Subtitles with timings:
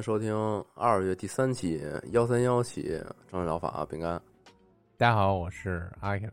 [0.00, 0.34] 迎收听
[0.74, 1.78] 二月第三期
[2.12, 2.98] 幺三幺期
[3.30, 4.18] 蒸汽疗法饼干。
[4.96, 6.30] 大家好，我是阿 King。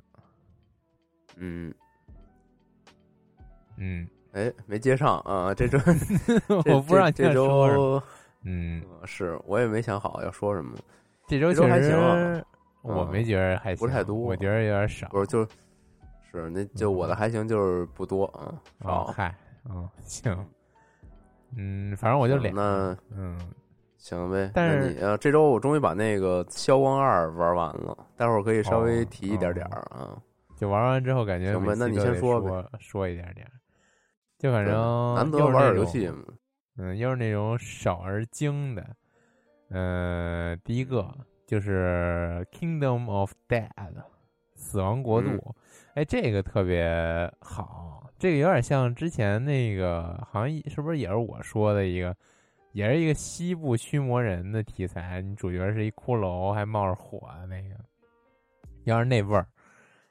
[1.36, 1.74] 嗯，
[3.76, 5.78] 嗯，哎，没接上啊，这周
[6.74, 7.34] 我不知道这。
[7.34, 8.02] 周
[8.44, 10.78] 嗯，呃是我也没想好要说什么，
[11.28, 12.46] 这周这周还确实
[12.84, 15.10] 我没觉得还行，不是太多我觉得有点少。
[15.10, 15.46] 不是就
[16.32, 19.06] 是那就我的还行，就是不多啊，哦，少。
[19.08, 19.36] 嗨，
[19.70, 20.34] 嗯，行。
[21.56, 22.52] 嗯，反正我就俩。
[22.54, 23.38] 那嗯，
[23.98, 24.52] 行呗。
[24.54, 30.18] 但是你呃，这周我终于把那个《消光二》玩完了，待会儿可以稍微哦提一点点儿啊。
[30.56, 33.48] 就玩完之后感觉行吧那你先说呗说说一点点。
[34.40, 36.24] 就反正难得玩点游戏嘛，
[36.78, 38.86] 嗯，又是那种少而精的。
[39.70, 41.12] 呃，第一个
[41.46, 43.70] 就是《Kingdom of Dead》
[44.56, 45.54] 死亡国度，嗯
[45.96, 52.16] 哎，这个特别好，这个有点像之前那个，好像是不是也是我说的一个，
[52.72, 57.76] 也是一个西部驱魔人的题材，你主角是一骷髅，还冒着火的那个，
[58.86, 59.46] 要是那味儿，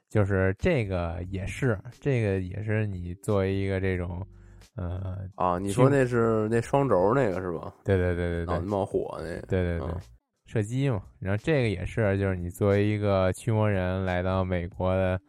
[0.09, 4.25] 就是这个也是，这个也是你作为一个这种，
[4.75, 7.73] 呃，啊，你说那是那双轴那个是吧？
[7.83, 9.41] 对对对对对，冒火那个。
[9.47, 9.99] 对对对嗯，
[10.45, 11.03] 射击嘛。
[11.19, 15.19] 然后这个也是，就是你作为一个驱魔人来到美国的，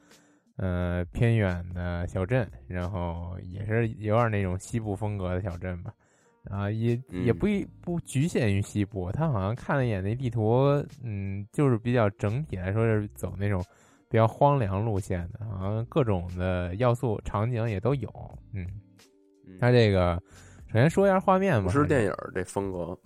[0.59, 5.93] 呃，偏远的小镇，然后也是有点那种西部风格的小镇吧。
[6.51, 10.65] 啊，也也嗯不一不局限于西部，他好像看了一眼那地图，
[11.03, 13.63] 嗯，就是比较整体来说是走那种
[14.09, 18.09] 比较荒凉路线的，好像各种的要素场景也都有。
[18.55, 18.67] 嗯，
[19.61, 20.21] 他这个
[20.69, 22.99] 首先说一下画面吧，不是电影这风格，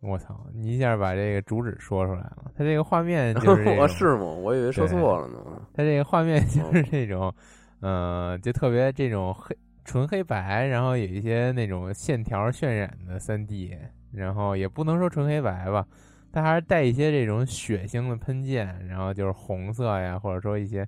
[0.00, 0.46] 我操！
[0.54, 2.52] 你一下把这个主旨说出来了。
[2.56, 4.24] 它这个画面 就是我是吗？
[4.24, 5.38] 我以为说错了呢。
[5.74, 7.34] 它这个画面哦就是这种，
[7.80, 13.76] 呃，就特别这种黑纯黑白，然后有一些那种线条渲染的三 D，
[14.12, 15.84] 然后也不能说纯黑白吧，
[16.30, 20.86] 它还是带一些这种血腥的喷溅，然后就是红色呀，或者说一些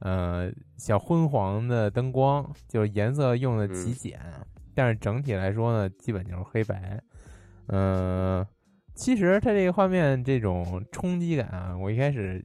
[0.00, 4.20] 呃小昏黄的灯光，就是颜色用的极嗯简，
[4.74, 7.00] 但是整体来说呢，基本就是黑白。
[7.68, 8.46] 嗯、
[8.94, 12.44] 其实它这个画面这种冲击感啊，我一开始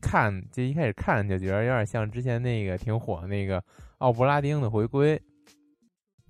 [0.00, 3.62] 看就一开始看就觉得有点像之前那个挺火的那个
[3.98, 5.20] 奥布拉丁的回归，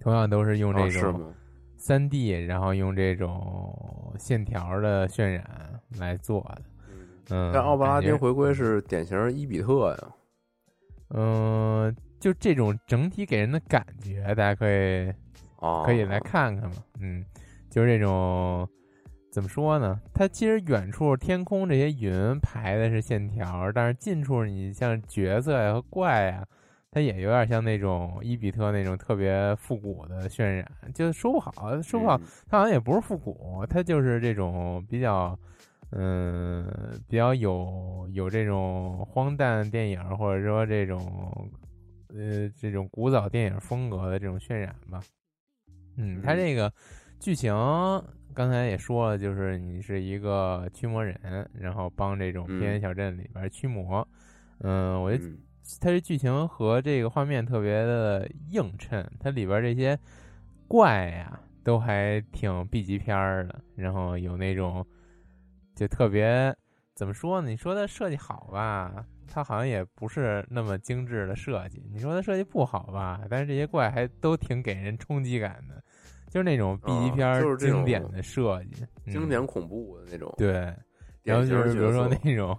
[0.01, 1.35] 同样都是用哦这种？
[1.79, 6.63] 三 D，然后用这种线条的渲染来做的。
[7.31, 10.15] 嗯，但奥布拉丁回归是典型伊比特呀。
[11.15, 15.13] 嗯、就这种整体给人的感觉，大家可以
[15.59, 16.77] 哦，可以来看看嘛。
[17.01, 17.25] 嗯，
[17.73, 18.69] 就是这种
[19.31, 19.99] 怎么说呢？
[20.13, 26.47] 它其实远处天空这些云排的是线条，但是近处你像角色呀和怪呀，
[26.91, 35.39] 它也有点像那种伊比特那种特别复古的渲染，就说不好，说不好，嗯它好像也不是复古，它就是这种比较。
[35.95, 36.67] 嗯，
[37.07, 41.51] 比较有有这种荒诞电影，或者说这种
[42.09, 45.03] 呃这种古早电影风格的这种渲染吧。
[45.99, 46.73] 嗯，它嗯这个
[47.23, 47.55] 剧情
[48.35, 54.07] 刚才也说了，就是你是一个驱魔人，然后帮这种偏远小镇里边驱魔。
[54.59, 55.39] 嗯，我觉得嗯
[55.81, 59.97] 它这剧情和这个画面特别的映衬，它里边这些
[60.67, 64.85] 怪呀都还挺 B 级片儿的，然后有那种
[65.77, 66.53] 就特别
[66.93, 67.49] 怎么说呢？
[67.49, 75.81] 你说它设计好吧，它好像也不是那么精致的设计；你说它设计不好吧，但是这些怪还都挺给人冲击感的，
[76.33, 80.33] 就是那种 B 级啊片经典的设计，嗯经典恐怖的那种。
[80.39, 80.75] 对。
[81.23, 82.59] 然后就是比如说那种，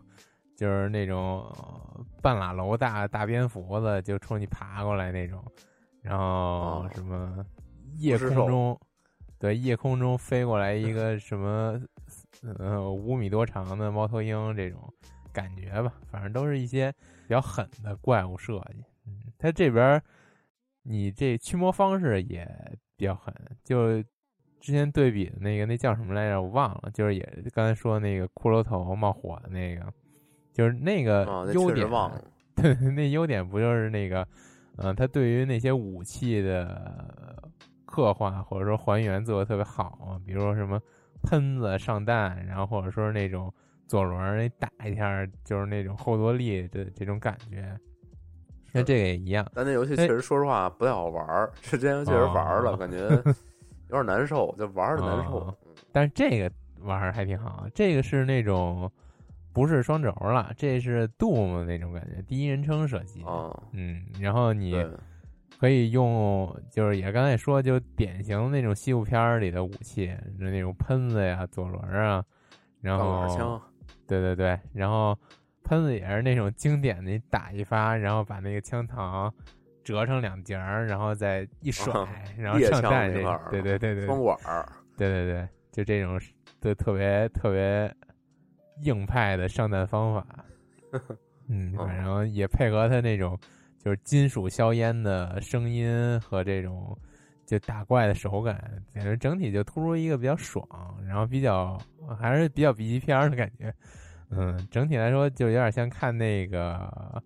[0.56, 5.44] 就是那种呃半拉楼大大蝙蝠子就冲你爬过来那种，
[6.04, 7.44] 然后哦什么
[7.98, 8.80] 夜空中，
[9.40, 11.82] 对，夜空中飞过来一 个什么，
[12.60, 14.80] 呃，五米多长的猫头鹰这种
[15.34, 16.90] 感觉吧，反正都是一些
[17.24, 18.84] 比较狠的怪物设计。
[19.08, 20.02] 嗯，它这边
[20.84, 22.48] 你这驱魔方式也
[23.04, 23.34] 比较狠，
[23.66, 24.02] 就
[24.62, 26.42] 之前对比的那个那叫什么来着？
[26.42, 29.94] 我忘了，就是也刚才说那个骷髅头冒火的那个，
[30.54, 31.90] 就是那个优点。
[31.90, 32.24] 忘了。
[32.56, 34.26] 对， 那优点不就是那个，
[34.78, 37.52] 嗯，他对于那些武器的
[37.86, 40.80] 刻画或者说还原做的特别好啊，比如说什么
[41.24, 43.54] 喷子上弹，然后或者说那种
[43.86, 47.78] 左轮那打一下就是那种后坐力的这种感觉，
[48.74, 49.50] 那这个也一样。
[49.54, 52.98] 但那游戏确实说实话不太好玩儿，之前确实玩了，感觉
[53.90, 55.56] 有点难受，就玩的难受。
[55.92, 58.92] 但是这个玩还挺好，这个是那种。
[59.56, 63.24] 不是双轴了，这是 Doom 那种感觉，第一人称射击。
[63.72, 64.84] 嗯，然后你
[65.60, 70.08] 可以用，就是也刚才说，就典型那种西部片里的武器，
[70.40, 72.26] 就那种喷子呀、左轮啊，
[72.82, 73.62] 然后，
[74.08, 75.16] 对对对，然后
[75.64, 79.32] 喷子也是那种经典的，打一发，然后把那个枪膛
[79.84, 81.94] 折成两截儿，然后再一甩，
[82.38, 84.38] 然后上弹这个，对对对对，双管
[84.98, 86.20] 对对对，就这种，
[86.60, 87.94] 都特别特别。
[88.82, 90.46] 硬派的上弹方法，
[91.48, 93.40] 嗯，反正也配合他那种
[93.78, 96.98] 就是金属硝烟的声音和这种
[97.46, 98.56] 就打怪的手感，
[98.92, 100.68] 感觉整体就突出一个比较爽，
[101.08, 101.80] 然后比较
[102.20, 103.72] 还是比较 B 级片的感觉。
[104.38, 107.22] 嗯，整体来说就有点像看那个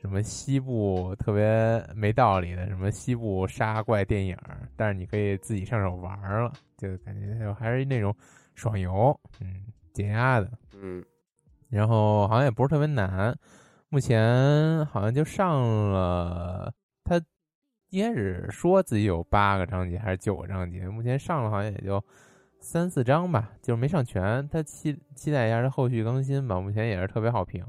[0.00, 4.36] 什么西部特别没道理的什么西部杀怪电影，
[4.76, 8.14] 但是你可以自己上手玩了，就感觉还是那种
[8.54, 9.64] 爽游，嗯。
[9.92, 10.48] 解压的，
[10.80, 11.04] 嗯，
[11.68, 13.36] 然后好像也不是特别难，
[13.88, 16.72] 目前好像就上了。
[17.02, 17.20] 他
[17.88, 22.02] 一开始说自己有八个章节还是九个章节，目前上了好像也就
[22.60, 24.46] 三四章吧，就是没上全。
[24.48, 27.64] 他期期待一下他后续更新吧，目前也是特别好评，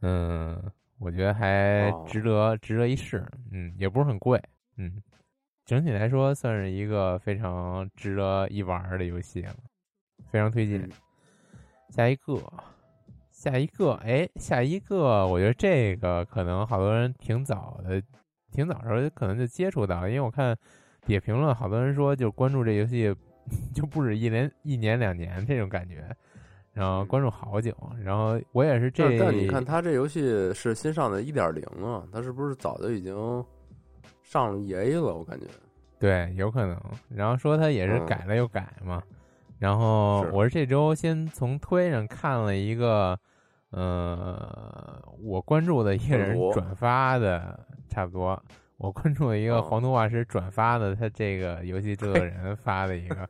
[0.00, 0.62] 嗯，
[0.98, 4.40] 我觉得还值得值得一试，嗯，也不是很贵，
[4.76, 5.02] 嗯，
[5.64, 9.56] 整体来说算是一个非常值得一玩的游戏了，
[10.30, 10.88] 非常推荐。
[11.90, 12.40] 下一个，
[13.30, 18.00] 下一个，哎，下一个，我觉得这个可能好多人挺早的，
[18.52, 20.56] 挺早时候可能就接触到，因为我看
[21.02, 23.14] 底下评论，好多人说就关注这游戏
[23.74, 26.04] 就不止一年、一年两年这种感觉，
[26.72, 29.18] 然后关注好久，然后我也是这。
[29.18, 30.20] 但你看他这游戏
[30.52, 33.44] 是新上的一点零啊，他是不是早就已经
[34.22, 35.14] 上了 E A 了？
[35.14, 35.46] 我感觉。
[35.98, 36.78] 对，有可能。
[37.08, 39.02] 然后说他也是改了又改嘛。
[39.58, 43.18] 然后我是这周先从推上看了一个，
[43.70, 47.58] 呃，我关注的一个人转发的，
[47.88, 48.42] 差不多，
[48.76, 53.28] 我关注了一个黄图画师转发的，他这个游戏制作人发的一个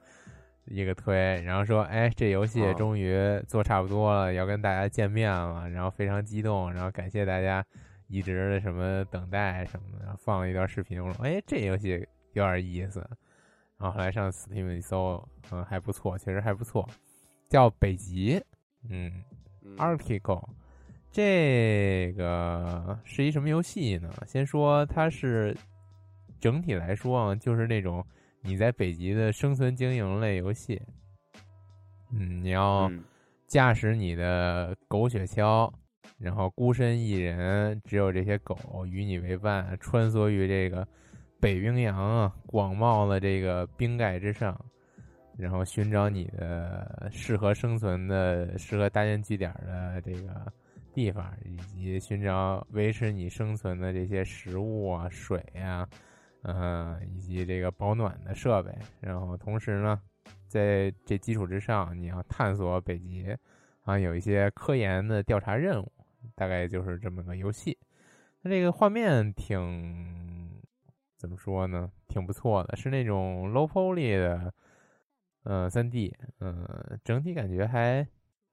[0.65, 3.17] 一个推，然后说，哎，这游戏终于
[3.47, 7.65] 做差不多了，要跟大家见面了，然后非常激动，然后感谢大家
[8.09, 12.99] 一直的什么等待什么的，放了一段视频，我说，哎，这游戏有点意思。
[13.79, 15.23] 然后后来上 Steam 一搜，
[15.53, 16.89] 嗯，还不错，确实还不错，
[17.49, 18.43] 叫北极，
[18.89, 19.23] 嗯
[19.77, 20.49] ，Article，
[21.17, 24.13] 这个是一什么游戏呢？
[24.27, 25.57] 先说它是
[26.39, 28.05] 整体来说啊，就是那种
[28.43, 30.79] 你在北极的生存经营类游戏，
[32.13, 32.93] 嗯，你要
[33.47, 35.73] 驾驶你的狗雪橇，
[36.19, 40.87] 然后孤身一人，只有这些狗与你为伴，穿梭于这个。
[41.39, 44.59] 北冰洋啊，广袤的这个冰盖之上，
[45.39, 50.53] 然后寻找你的适合生存的、适合搭建据点的这个
[50.97, 55.87] 地方，以及寻找维持你生存的这些食物啊、水呀，
[56.43, 58.75] 嗯，以及这个保暖的设备。
[59.01, 60.01] 然后同时呢，
[60.49, 63.37] 在这基础之上，你要探索北极，
[63.83, 65.93] 啊，有一些科研的调查任务，
[66.35, 67.77] 大概就是这么个游戏。
[68.43, 70.35] 它这个画面挺。
[71.19, 71.91] 怎么说呢？
[72.09, 74.53] 挺不错的，是那种 low poly 的，
[75.45, 78.07] 嗯，三 D，嗯，整体感觉还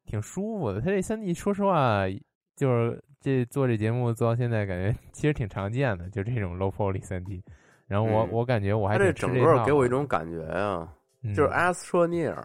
[0.06, 0.80] 挺舒服的。
[0.80, 2.06] 它这三 D，说实话，
[2.56, 7.44] 就是这做这节目做到现在，感觉其实挺常见的，就这种 low poly 三 D。
[7.88, 10.88] 然后我我感觉我还这整个给我一种感觉啊，
[11.36, 12.36] 就是 Astroneer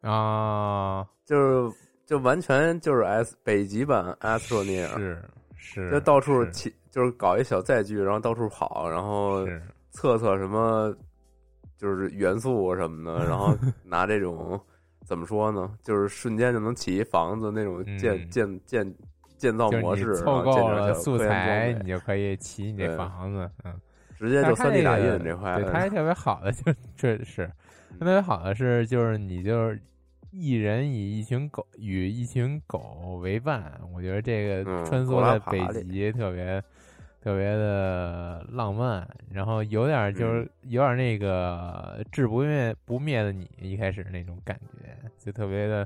[0.00, 5.24] 啊，就是就完全就是 S 北极版 Astroneer，是
[5.56, 6.74] 是，就到处起。
[6.88, 9.46] 就是搞一小载具，然后到处跑，然后
[9.90, 10.96] 测测什么，
[11.76, 13.54] 就是元素什么的，然后
[13.84, 14.58] 拿这种
[15.06, 15.72] 怎么说呢？
[15.82, 18.94] 就是瞬间就能起一房子那种建建建
[19.38, 23.48] 建造模式，凑够了素材，你就可以起你这房子。
[23.64, 23.72] 嗯，
[24.18, 25.54] 直接就三 D 打印这块。
[25.56, 27.46] 对，它还特别好的 就这是，
[27.98, 29.80] 特别好的是就是你就是
[30.32, 36.62] 一人以一群狗与一群狗为伴，我觉得这个穿梭在北极特别
[37.26, 45.84] 特别的浪漫，然后有点就是有点那个志不灭不灭的你一开始那种感觉，就特别的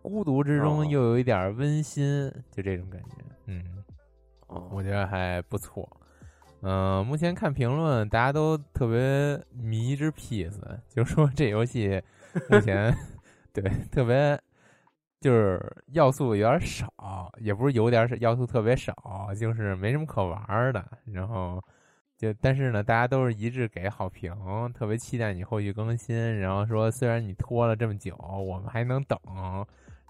[0.00, 3.62] 孤独之中又有一点温馨，就这种感觉，嗯。
[4.70, 5.86] 我觉得还不错，
[6.62, 12.00] 嗯，目前看评论，大家都特别迷之 peace，就说这游戏
[12.48, 12.96] 目前
[13.52, 14.40] 对特别
[15.24, 15.58] 就是
[15.92, 18.94] 要素有点少，也不是有点少，要素特别少，
[19.40, 20.84] 就是没什么可玩的。
[21.06, 21.58] 然后
[22.18, 24.30] 就但是呢，大家都是一致给好评，
[24.74, 26.38] 特别期待你后续更新。
[26.40, 29.18] 然后说虽然你拖了这么久，我们还能等，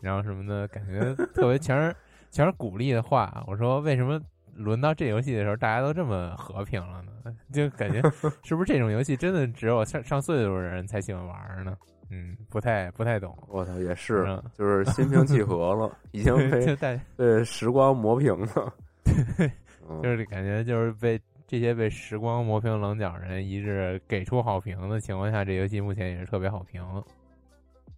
[0.02, 1.96] 然后什么的，感觉特别全是
[2.32, 3.44] 全是鼓励的话。
[3.46, 4.20] 我说为什么？
[4.56, 7.12] 轮到这游戏的时候，大家都这么和平了呢，
[7.52, 8.00] 就感觉
[8.44, 11.76] 是不是这种游戏真的只有上上岁数的人才喜欢玩呢？
[12.10, 13.36] 嗯，不太不太懂。
[13.48, 14.24] 我操，也是，
[14.56, 16.34] 就是心平气和了，已经
[16.78, 18.74] 被被时光磨平了。
[20.02, 26.82] 就是感觉就是被这些被时光磨平棱角人一致给出好评的情况下，这游戏目前也是特别好评。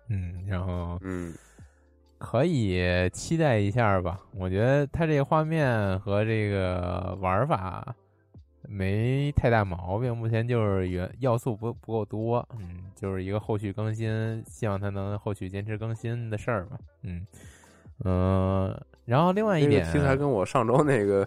[0.08, 1.34] 嗯，然后嗯。
[2.18, 7.94] 可以期待一下吧，我觉得它这个画面和这个玩法
[8.68, 17.26] 没太大毛病，目前就是原要素不不够多，嗯，就是一个后续更新，希望它能后续坚持更新的事儿吧，嗯
[18.04, 21.26] 嗯，然后另外一点，还跟我上周那个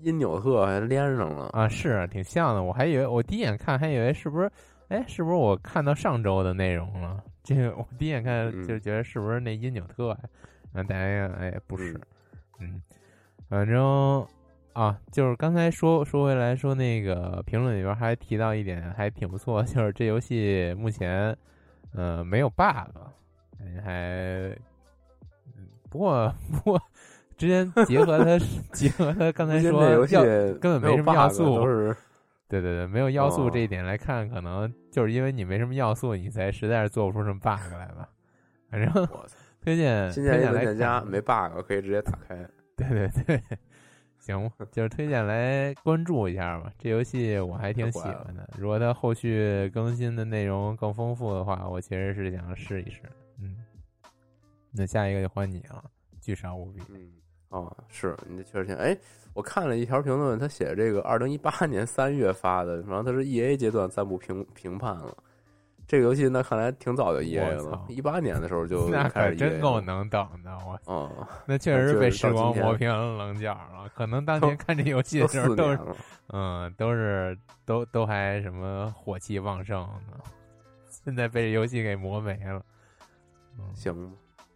[0.00, 4.50] 因纽特还连上了啊，是挺像的，我还以为我第一眼看还以为是不是，
[4.88, 7.22] 哎，是不是我看到上周的内容了？
[7.42, 10.18] 这个我第一眼看就觉得是不是那因纽特呀？
[10.74, 11.98] 啊，大家哎不是，
[12.60, 12.82] 嗯，
[13.48, 14.26] 反正
[14.76, 21.34] 啊，就是刚才说说回来说那个评论里边还提到一点还挺不错，就是这游戏目前
[21.94, 22.94] 呃没有 bug，
[23.82, 24.54] 还
[25.88, 26.82] 不过不过
[27.38, 28.38] 之前结合他
[28.70, 30.14] 结合他刚才说游戏
[30.60, 31.64] 根本没什么要素。
[32.46, 38.06] 对对对，没有要素这一点来看，可能就是因为你没什么要素，你才实在是做不出什么 bug 来吧。
[38.70, 39.08] 反正
[39.58, 42.46] 推荐推荐来家没 bug 可以直接打开。
[42.76, 43.42] 对对对，
[44.26, 46.72] 行，就是推荐来关注一下吧。
[46.80, 53.02] 这游戏我还挺喜欢的，如果它后续更新的内容更丰富的话，我其实是想试一试。
[53.40, 53.56] 嗯，
[54.72, 55.84] 那下一个就换你了，
[56.20, 56.82] 巨少无比。
[56.90, 57.08] 嗯，
[57.50, 58.98] 哦，是你这确实挺哎。
[59.32, 65.16] 我看了一条评论，他写这个二零一八年三月发的，然后他是 E A 阶段暂不评评判了。
[65.86, 71.08] 这个游戏那看来挺早就 E A 了，一八年的时候就 那可真够能等的，我嗯，
[71.46, 73.88] 那确实是被时光磨平棱角了。
[73.94, 75.78] 可能当 年看这游戏的时候都是，
[76.32, 80.18] 嗯，都是都都还什么火气旺盛呢，
[80.88, 82.60] 现在被这游戏给磨没了。
[83.74, 84.12] 行，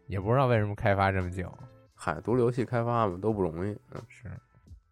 [0.09, 1.51] 也不知道为什么开发这么久。
[1.95, 4.29] 嗨，独立游戏开发嘛都不容易，嗯是。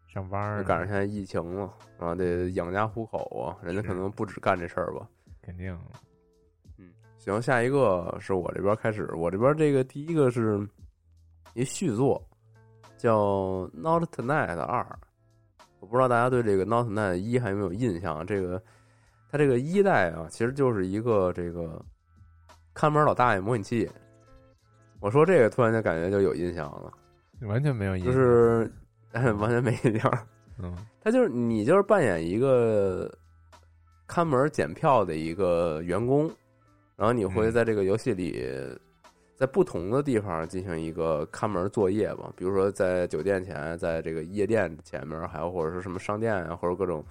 [0.07, 5.07] 上班赶上现在疫情了，啊，得养家糊口啊，人家可能不止干这事儿吧？
[5.43, 5.79] 肯定。
[7.29, 10.67] 嗯，行，下一个是我这边开始，我这边这个第一个是
[11.55, 12.23] 一续作，
[12.97, 13.19] 叫
[13.75, 14.87] 《Not Tonight》二。
[15.81, 18.27] 我不知道大家对这个《Not Tonight》一还有没有印象？
[18.27, 18.63] 这个
[19.31, 21.85] 它这个一代啊，其实就是一个这个
[22.75, 23.89] 看门老大爷模拟器。
[25.01, 26.93] 我说这个，突然就感觉就有印象了，
[27.43, 28.73] 完全没有印象，就是。
[29.39, 30.27] 完全没印象。
[30.59, 33.11] 嗯，他就是你，就是扮演一个
[34.07, 36.31] 看门检票的一个员工，
[36.99, 38.45] 然后你会在这个游戏里，
[39.37, 42.31] 在不同的地方进行一个看门作业吧。
[42.37, 47.05] 比如说在酒店前，在这个夜店前面，还有或者是什么商店啊，或者各种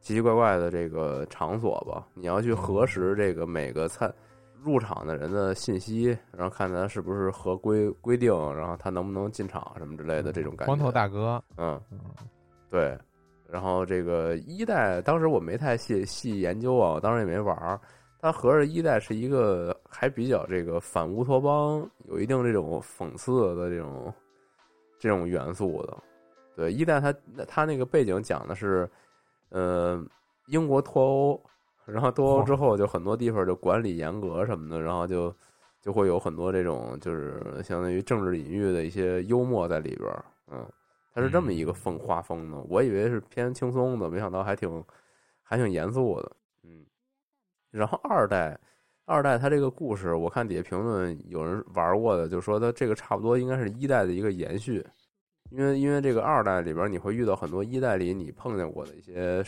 [0.00, 2.06] 奇奇怪怪的这个场所吧。
[2.14, 4.10] 你要去核实这个每个餐。
[4.64, 10.66] 入场的人的信息，然后看他是不是合规规定，然后他能不能进场什么之类的这种感觉。
[10.66, 11.80] 光头大哥，嗯，
[12.70, 12.96] 对。
[13.50, 17.80] 然后这个一代，当时我没太细细研究啊，我当时也没玩儿。
[18.22, 24.14] 它合着一代是一个还比较这个反乌托邦，有一定这种讽刺的这种
[24.96, 25.98] 这种元素的。
[26.54, 27.12] 对，一代它
[27.48, 28.88] 它那个背景讲的是，
[29.48, 30.00] 呃，
[30.46, 31.42] 英国脱欧。
[31.84, 35.34] 然后脱欧之后，就很多地方就管理严格什么的，然后就
[35.80, 40.24] 就会有很多这种就是相当于政治隐喻的一些幽默在里边儿。
[40.52, 40.64] 嗯，
[41.12, 44.84] 它是这么一个风画风的，我以为是偏轻松的，没想到还挺
[45.42, 46.30] 还挺严肃的。
[47.72, 48.58] 嗯，然后二代
[49.04, 54.84] 二代它这个故事，我看底下评论有人玩过的，就说它这个差不多应该是一代的一个延续，
[55.50, 59.44] 因为因为这个二代里边你会遇到很多一代里你碰见过的一些。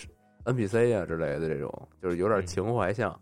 [0.47, 3.19] NPC 啊之类的这种，就是有点情怀像，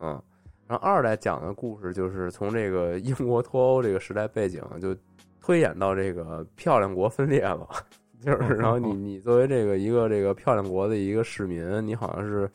[0.00, 0.20] 嗯。
[0.66, 4.92] 然后二代讲的故事就是从这个英国脱欧这个时代背景，就
[5.40, 7.68] 推演到这个漂亮国分裂了，
[8.20, 12.50] 就是然后你你作为这个一个这个漂亮国的一个市民，你好像是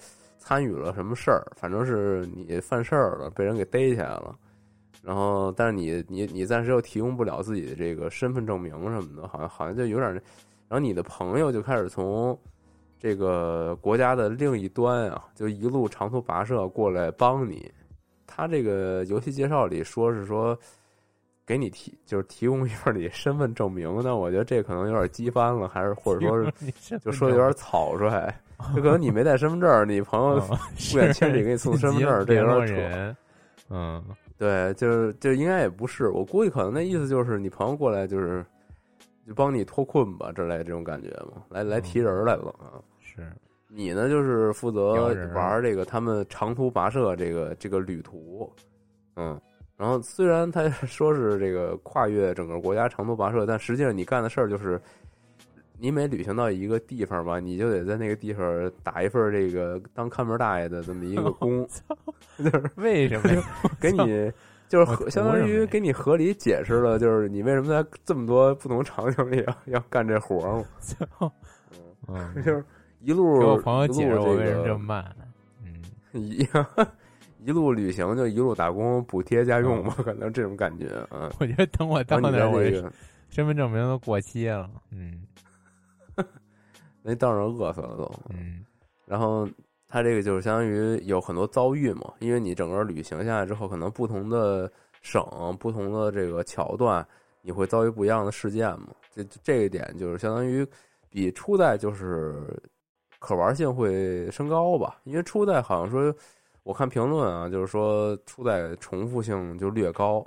[0.50, 4.36] 参与了什么事儿，反正是你犯事儿了，被人给逮起来了，
[5.03, 12.36] 然后但是你你你暂时又提供不了自己的这个身份证明什么的，好像好像就有点，然后你的朋友就开始从
[12.98, 17.72] 这个国家的另一端啊，就一路长途跋涉过来帮你。
[18.25, 20.58] 他这个游戏介绍里说是说，
[21.50, 28.32] 给你提 就是提供一份你身份证明，那我觉得这可能有点激翻了，还是或者说是就说的有点草率，
[28.75, 30.39] 就可能你没带身份证，你朋友
[30.91, 33.15] 不远千里给你送身份证，这有点扯。
[33.72, 34.03] 嗯，
[34.38, 38.46] 对，就是就应该也不是，我估计可能那意思就是你朋友过来就是
[39.27, 43.27] 就帮你脱困吧之类这种感觉嘛，来来提人来了啊，是。
[43.72, 44.94] 你呢，就是负责
[45.36, 48.51] 玩这个他们长途跋涉这个这个旅途，
[49.15, 49.39] 嗯，
[49.79, 54.79] 然后虽然他 说是这个跨越整个国家长途跋涉，但实际上你干的事儿就是，
[55.77, 61.65] 你每旅行到一个地方吧，你就得在那个地方打一份这个当看门大爷的这么一个工，
[62.38, 63.41] 就是为什么？
[63.79, 64.29] 给你
[64.67, 70.57] 就是相当于给你合理解释了，就是你为什么在这么多不同场景里要要干这活儿
[71.19, 71.31] 嘛？
[72.09, 72.62] 嗯，就是。
[73.01, 75.05] 一路给我朋友解释我为什么这么慢，
[75.63, 75.81] 嗯，
[76.12, 76.45] 一
[77.46, 81.31] 一路旅行就一路打工补贴家用嘛，可能这种感觉啊。
[81.39, 82.63] 我觉得等我到那，我
[83.29, 85.22] 身份证明都过期了，嗯，
[87.01, 88.65] 那到时候饿死了都，嗯。
[89.05, 89.48] 然后
[89.88, 95.24] 他这个就是相当于有很多遭遇嘛，因为你整个旅行下来之后，可能不同的省、
[95.60, 97.05] 不同的这个桥段，
[97.41, 98.88] 你会遭遇不一样的事件嘛。
[99.12, 100.67] 这这一点就是相当于
[101.10, 102.46] 比初代就是。
[103.22, 106.15] 可玩性会升高吧，因为初代好像说，
[106.70, 110.24] 我看评论啊，就是说初代重复性就略高。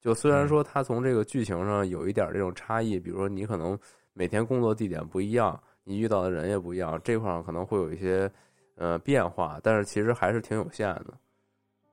[0.00, 3.76] 就虽然说它从这个剧情上有一点这种差异，比如说你可能
[4.12, 8.30] 每天工作地点不一样，你遇到的人也不一样，这块儿可能会有一些
[8.76, 11.06] 呃变化，但是其实还是挺有限的。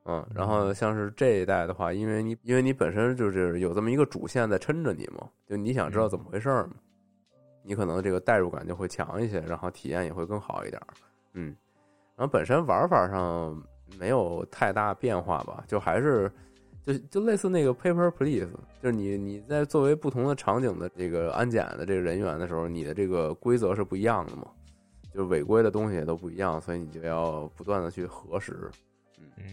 [0.06, 6.73] 嗯，然后像是这一代的话，因为你因为你本身就是有这么一个主线在撑着你嘛，就你想知道怎么回事儿嘛。
[7.63, 10.80] 你可能这个代入感就会强一些，然后体验也会更好一点，
[11.34, 11.56] 嗯，
[12.15, 13.60] 然后本身玩法上
[13.97, 16.32] 没有太大变化吧，就还是
[16.86, 18.47] 就就类似那个 Paper Please，
[18.82, 24.47] 就是你你在作为不同的场景的这个安检的这个人员的时候，你的这个规则是不一样的嘛，
[25.13, 28.69] 就是违规的东西也都不一样，所以你就要不断的去核实，
[29.19, 29.45] 嗯嗯，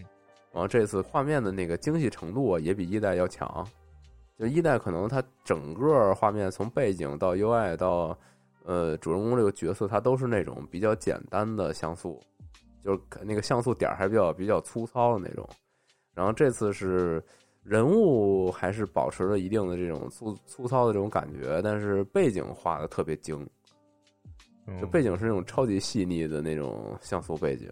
[0.51, 3.65] 然后这次画面的那个精细程度也比一代要强。
[4.39, 8.15] 就一代可能它整个画面从背景到 UI 到，
[8.65, 12.21] 呃，主人公这个角色，它都是那种比较简单的像素，
[12.87, 15.45] 就是那个像素点还比较比较粗糙的那种。
[16.13, 17.21] 然后这次是
[17.63, 23.45] 人物还是保持了一定的这种粗粗糙的这种感觉，但是背景画的特别精，
[24.79, 27.69] 就背景是那种超级细腻的那种像素背景，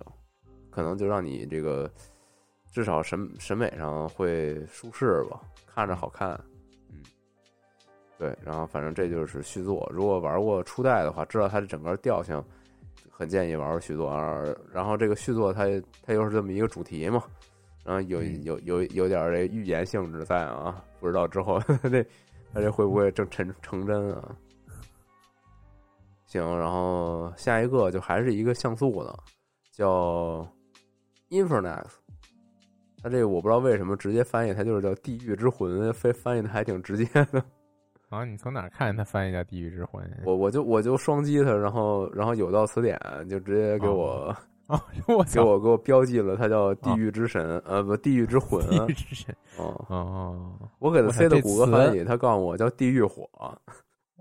[0.69, 1.89] 可能就让你这个
[2.73, 6.37] 至少审审美上会舒适吧，看着好看。
[8.17, 9.89] 对，然后反正这就是续作。
[9.91, 12.41] 如果玩过初代的话，知道它的整个调性，
[13.17, 14.13] 很建议玩玩续作。
[14.71, 15.63] 然后这个续作它
[16.03, 17.23] 它又是这么一个主题嘛，
[17.85, 22.03] 然后有有有有点这预言性质在啊，不知道之后 这
[22.53, 24.35] 它这会不会正成成真啊？
[26.25, 29.17] 行，然后下一个就还是一个像素的，
[29.71, 30.45] 叫
[31.29, 31.85] Infernax。
[33.01, 37.43] 它这个我不知道为什么直接翻译它就是叫地狱之魂，非翻译的还挺直接的。
[38.09, 38.23] 啊！
[38.23, 40.03] 你从哪看他翻译叫《地狱之魂》？
[40.23, 44.35] 我我就我就双击他，然后然后有道词典就直接给我
[44.67, 48.61] 啊，我 给我给我标记了，他叫《地狱之神》呃不，《地狱之魂》。
[48.85, 53.29] 地狱之神哦哦，我给他塞的谷歌翻译，他告诉我叫《地狱火》。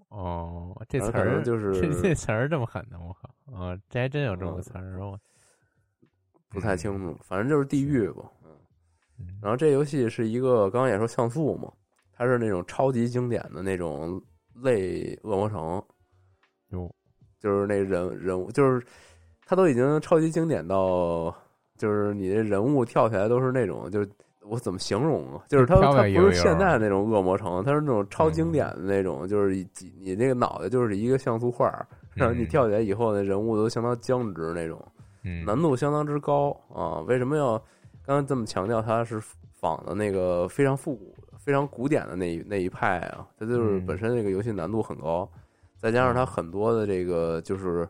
[0.09, 2.99] 哦，这词儿就是这这词儿这么狠呢？
[3.01, 3.77] 我靠啊！
[3.91, 5.19] 这还真有这么个词儿我
[6.49, 8.23] 不太清楚，反正就是地狱吧。
[9.19, 11.73] 嗯，然后这游戏是一个刚刚也说像素嘛。
[12.17, 14.21] 它是那种超级经典的那种
[14.63, 15.83] 类恶魔城，
[16.71, 16.89] 有，
[17.41, 18.85] 就是那人人物，就是
[19.45, 21.35] 它都已经超级经典到，
[21.77, 24.09] 就是你的人物跳起来都是那种，就是
[24.43, 25.43] 我怎么形容啊？
[25.49, 31.67] 就是它它不是现在那种恶魔城，它是那种超经典的那种，就是几你那个脑袋就是一个像素画，
[32.15, 34.81] 然后你跳起来以后，那人物都相当僵直那种，
[35.45, 37.01] 难度相当之高啊！
[37.01, 37.59] 为什么要
[38.05, 39.21] 刚刚这么强调它是
[39.53, 41.15] 仿的那个非常复古？
[41.45, 45.31] 非常古典的那一那一派啊，它就是本身这个游戏难度很高，
[45.77, 47.87] 再加上它很多的这个就是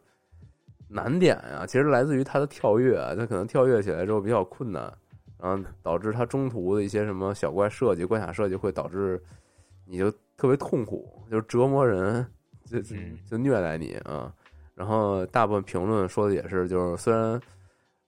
[0.89, 4.93] 难点啊，其实来自于它的跳跃，它可能跳跃起来之后比较困难，
[5.39, 9.23] 然后导致它中途的一些什么小怪设计、关卡设计会导致
[9.87, 12.27] 你就特别痛苦，就是折磨人，
[12.67, 12.81] 就
[13.31, 14.35] 就虐待你啊。
[14.75, 17.41] 然后大部分评论说的也是，就是虽然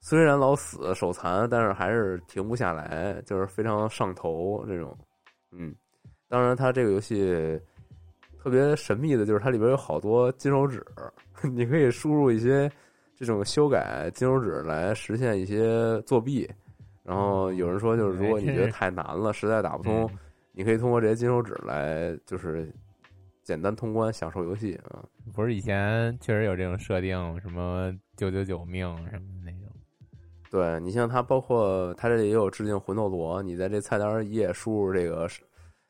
[0.01, 4.97] 虽然老死手残，但是还是停不下来，就是非常上头这种。
[5.57, 5.75] 嗯，
[6.29, 7.61] 当然，它这个游戏
[8.39, 10.85] 特别神秘的就是它里边有好多金手指，
[11.43, 12.71] 你可以输入一些
[13.15, 16.49] 这种修改金手指来实现一些作弊。
[17.03, 20.11] 然后有人说，就是如果你觉得太难了，实在打不通，
[20.53, 22.71] 你可以通过这些金手指来就是。
[23.47, 25.05] 简单通关，享受游戏啊！
[25.33, 29.71] 不是以前确实有这种设定，什么九九九命什么那种。
[30.51, 33.41] 对你像它，包括它这里也有致敬魂斗罗。
[33.41, 35.29] 你在这菜单一页输入这个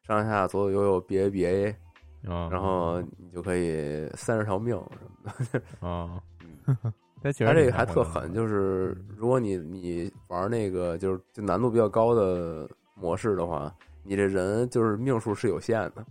[0.07, 1.77] 上上下左左右右 B A B A，
[2.23, 6.23] 然后你就可以三十条命什么的 啊。
[7.23, 16.07] 它这个还特狠，就是如果你你玩那个就是就难度比较高的模式的话，你这人就是命数是有限的。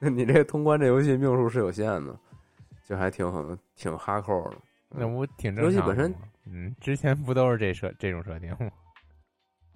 [0.10, 2.18] 你这通关这游戏命数是有限的，
[2.86, 4.56] 就还挺很挺哈扣的。
[4.88, 6.14] 那我挺游戏本身，
[6.46, 8.70] 嗯，之前不都是这设这种设定吗？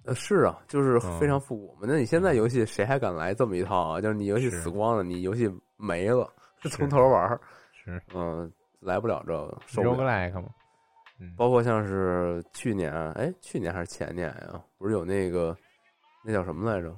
[0.05, 1.81] 呃，是啊，就是非常复古嘛。
[1.83, 4.01] 那你现在游戏谁还敢来这么一套啊？
[4.01, 6.29] 就是你游戏死光了，你游戏没了，
[6.69, 7.39] 从头玩
[7.73, 9.57] 是，嗯，来不了这个。
[9.67, 9.95] 收不
[10.41, 10.49] 吗？
[11.37, 14.61] 包括像是去年，哎，去年还是前年呀？
[14.77, 15.55] 不是有那个
[16.25, 16.95] 那叫什么来着？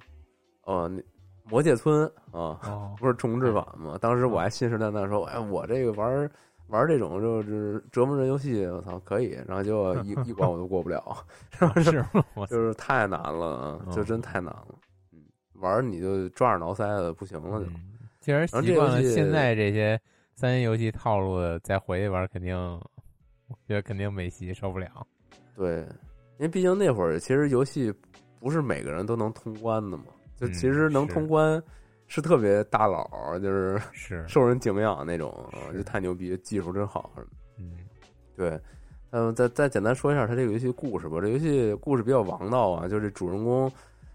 [0.64, 1.02] 哦，那。
[1.46, 2.58] 魔界村啊，
[2.98, 3.98] 不是重置版吗？
[4.00, 6.32] 当时我还信誓旦旦说：“哎，我这个玩
[6.68, 11.04] 玩这种就是折磨人游戏，我操，可以。”然后就一 一关我都过不了，
[11.52, 12.24] 是 吗？
[12.50, 14.76] 就是太难了，就真太难了。
[15.12, 15.20] 嗯，
[15.56, 17.70] 玩你就抓耳挠腮的，不行了就。
[18.20, 20.00] 既然习惯了现在这些
[20.34, 25.06] 三 A 游戏套路的，再回去玩肯定，我觉得肯定没戏，受不了。
[25.56, 25.82] 对，
[26.38, 27.94] 因为毕竟那会儿其实游戏
[28.40, 30.06] 不是每个人都能通关的嘛。
[30.38, 31.62] 就其实能通关
[32.14, 35.34] 是特别大佬，就是是 受人敬仰那种，
[35.74, 37.12] 就太牛逼，技术真好。
[37.58, 37.72] 嗯，
[38.36, 38.60] 对，
[39.10, 41.20] 嗯，再再简单说一下他这个游戏故事吧。
[41.20, 43.72] 这游戏故事比较王道啊，就是主人公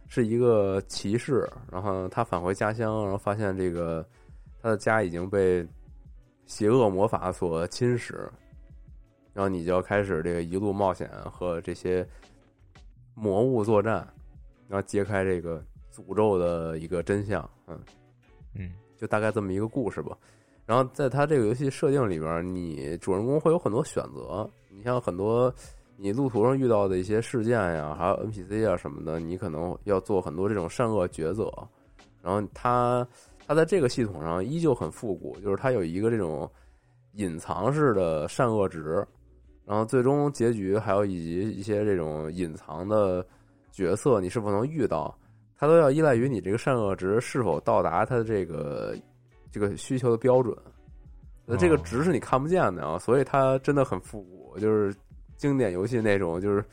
[0.06, 4.06] 是一个骑士，然后他返回家乡，然后发现这个
[4.62, 5.66] 他的家已经被
[6.46, 8.14] 邪恶魔法所侵蚀，
[9.32, 12.06] 然后你就要开始这个一路冒险和这些
[13.14, 14.06] 魔物作战，
[14.68, 15.60] 然后揭开这个。
[15.98, 17.78] 诅咒的一个真相，嗯
[18.54, 20.16] 嗯，就大概这么一个故事吧。
[20.64, 24.48] 然后在他这个游戏设定里边，你主人公会有很多选择。
[24.70, 25.52] 你像很多
[25.96, 31.50] 你路途上遇到的一些事件呀，还有 NPC 啊什么的，你可能要做很多这种善恶抉择。
[32.22, 33.06] 然后他
[33.46, 36.48] 他在这个系统上依旧很复古，就是他有一个这种
[37.14, 39.06] 隐藏式的善恶值，
[39.64, 43.26] 然后最终结局还有以及一些这种隐藏的
[43.72, 45.16] 角色，你是否能遇到？
[45.60, 48.96] 它都要依赖于你这个善恶值是否到达它的这个
[49.50, 50.56] 这个需求的标准，
[51.44, 54.94] 那这个值是你看不见的啊，所以它真的很复古，就是
[55.36, 56.64] 经典游戏那种，就是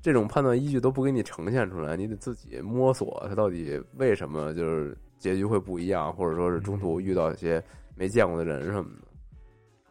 [0.00, 7.62] 这种判断依据都不给你呈现出来，你得自己摸索它到底为什么就是结局会不一样，或者说是中途遇到一些
[7.94, 9.06] 没见过的人什么的，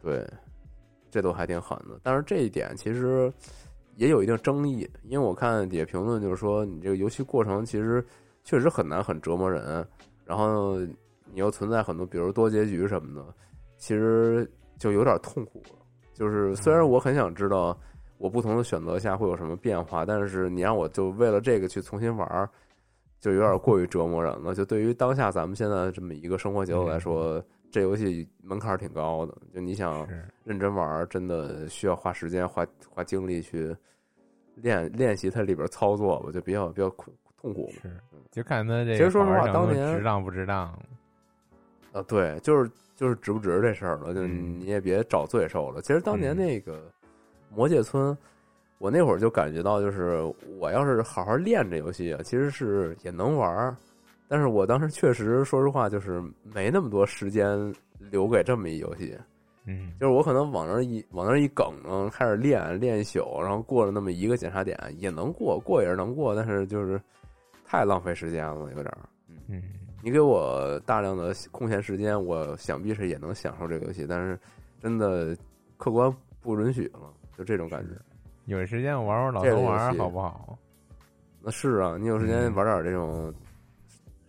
[0.01, 0.27] 对，
[1.11, 1.99] 这都还挺狠的。
[2.01, 3.31] 但是这一点其实
[3.97, 8.03] 也有一定争议，因为我看底下评论就是说，你这个游戏过程其实。
[8.43, 9.85] 确实很难，很折磨人。
[10.25, 10.77] 然后
[11.25, 13.33] 你又存在很多，比如多结局什么的，
[13.77, 15.75] 其实就有点痛苦了。
[16.13, 17.77] 就是虽然我很想知道
[18.17, 22.49] 我不同的选择下会有什么变化，但是你让我就为了这个去重新玩，
[23.19, 24.53] 就有点过于折磨人了。
[24.53, 29.35] 就对于当下咱们现在这么一个生活节奏来说，这游戏门槛挺高的。
[29.53, 30.07] 就你想
[30.43, 33.75] 认真玩，真的需要花时间、花花精力去
[34.55, 37.15] 练练习它里边操作吧，就比较比较困。
[37.41, 37.91] 痛苦是，
[38.29, 38.95] 就看他这。
[38.95, 40.67] 其实说实话，当年值当不值当？
[41.91, 44.13] 啊，对，就是就是值不值这事儿了。
[44.13, 45.81] 就你也别找罪受了。
[45.81, 46.83] 其实当年那个
[47.49, 48.15] 魔界村，
[48.77, 50.21] 我那会儿就感觉到，就是
[50.59, 53.75] 我要是好好练这游戏啊，其实是也能玩儿。
[54.27, 59.17] 但是我当时确实说实话，就是没那么多时间留给这么一游戏。
[59.65, 67.01] 嗯，就是我可能往那一往那一梗呢，开始练练一宿，然后过了那么一个检查点也能过，过也是能过，但是就是。
[67.71, 68.99] 太浪费时间了，有点儿。
[69.47, 69.63] 嗯，
[70.03, 74.37] 你给我大量的空闲时间，我想必是也能享受这个游戏，但是
[74.81, 75.33] 真的
[75.77, 77.95] 客观不允许了，就这种感觉。
[78.43, 80.59] 有时间玩玩老头玩好不好？
[81.39, 83.33] 那是啊，你有时间玩点这种，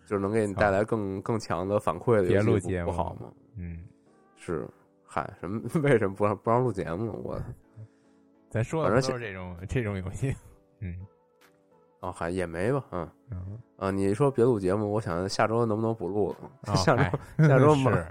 [0.07, 3.33] 就是能给你带来更更强的反馈的游戏，不好吗？
[3.57, 3.83] 嗯，
[4.37, 4.69] 是。
[5.05, 5.61] 嗨，什么？
[5.83, 7.21] 为什么不让不让录节目？
[7.25, 7.43] 我
[8.49, 10.33] 咱说的都是这种这种游戏。
[10.79, 10.95] 嗯，
[12.03, 16.37] 哦，还也没吧，嗯嗯啊，你说别录节目，我想下周能不能不录
[16.67, 16.75] 了？
[16.77, 17.03] 下周
[17.49, 18.07] 下周 是。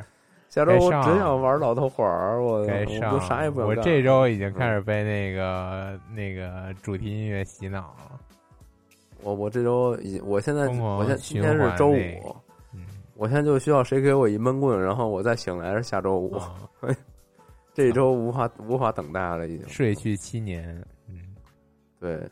[0.50, 8.20] 下周我只想玩老头环儿，我我啥也不想我这周已经开始被那个那个主题音乐洗脑了。
[9.24, 12.36] 我我这周已我现在我现今天是周五，
[12.74, 16.38] 嗯，我现在就需要谁给我一闷棍，然后我再醒来是下周五。
[17.74, 20.84] 这一周无法无法等待了，已经睡去七年。
[21.08, 21.34] 嗯，
[21.98, 22.30] 对，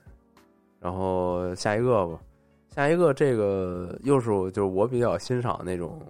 [0.79, 2.19] 然后下一个吧，
[2.69, 6.01] 下一个这个又是就是我比较欣赏那种。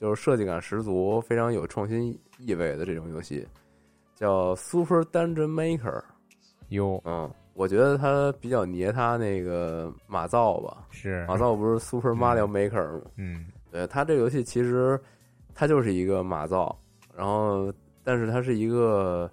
[0.00, 3.44] 就是设计感十足、非常有创新意味的这种游戏，
[4.14, 6.00] 叫 Super Dungeon Maker。
[6.68, 10.86] 有，嗯，我觉得它比较捏它那个马造吧。
[10.90, 13.10] 是马造不是 Super Mario Maker 吗？
[13.16, 14.96] 嗯，对，它这个游戏其实
[15.52, 16.78] 它就是一个马造，
[17.12, 17.72] 然后
[18.04, 19.28] 但是它是一个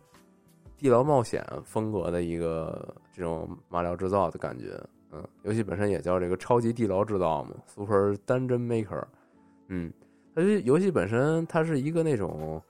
[0.76, 4.80] 地牢冒险风格的一个这种马里奥制造的感觉。
[5.12, 9.04] 嗯，游戏本身也叫这个超级地牢制造嘛，Super Dungeon Maker。
[9.68, 9.94] 嗯。
[10.38, 12.62] 它游戏本身，它是一个那种，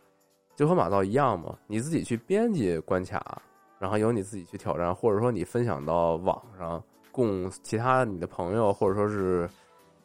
[0.55, 3.41] 就和马道一样嘛，你自己去编辑关卡，
[3.79, 9.49] 然后由你自己去挑战，或者说你分享到网上，供其他你的朋友或者说是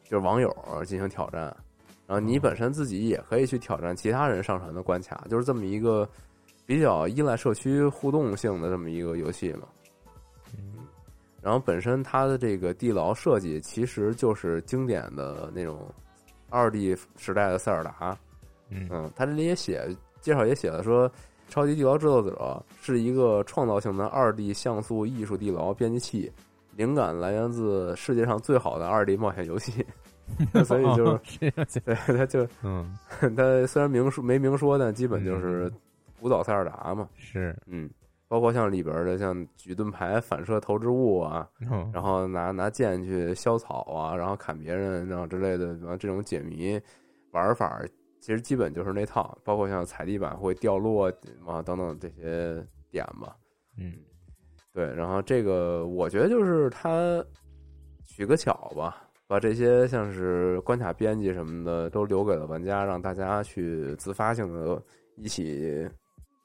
[0.03, 0.51] 就是网友
[0.87, 1.55] 进行挑战，
[2.07, 6.09] 然后你本身自己也可以去挑战其他人上传的关卡，就是这么一个
[6.65, 9.67] 比较依赖社区互动性的这么一个游戏嘛。
[11.41, 15.87] 嗯，然后本身它的这个地牢设计其实就是经典的那种。
[16.53, 18.13] 二 D 时代的塞尔达，
[18.67, 19.87] 嗯，它这里也写
[20.19, 21.09] 介绍也写了说，
[21.47, 26.29] 超级地牢制作者是一个创造性的二 D 像素艺术地牢编辑器，
[26.75, 29.71] 灵感来源自世界上最好的二 D 冒险游戏，
[30.65, 32.97] 所以就是 对他就嗯，
[33.37, 35.71] 他虽然明说没明说，但基本就是
[36.19, 37.55] 古早塞尔达嘛，是。
[37.65, 37.89] 嗯。
[38.31, 41.45] 包括像里边的像举盾牌反射投掷物啊，
[41.91, 46.79] 然后拿拿剑去削草啊，然后砍别人，然后之类的，然后这种解谜
[47.31, 47.83] 玩法，
[48.21, 49.37] 其实基本就是那套。
[49.43, 51.11] 包括像踩地板会掉落
[51.45, 53.35] 啊等等这些点吧。
[53.77, 53.95] 嗯，
[54.71, 54.85] 对。
[54.95, 57.21] 然后这个我觉得就是他
[58.05, 64.81] 取个巧吧，把这些像是关卡编辑什么的都留给了玩家，让大家去自发性的
[65.17, 65.85] 一起。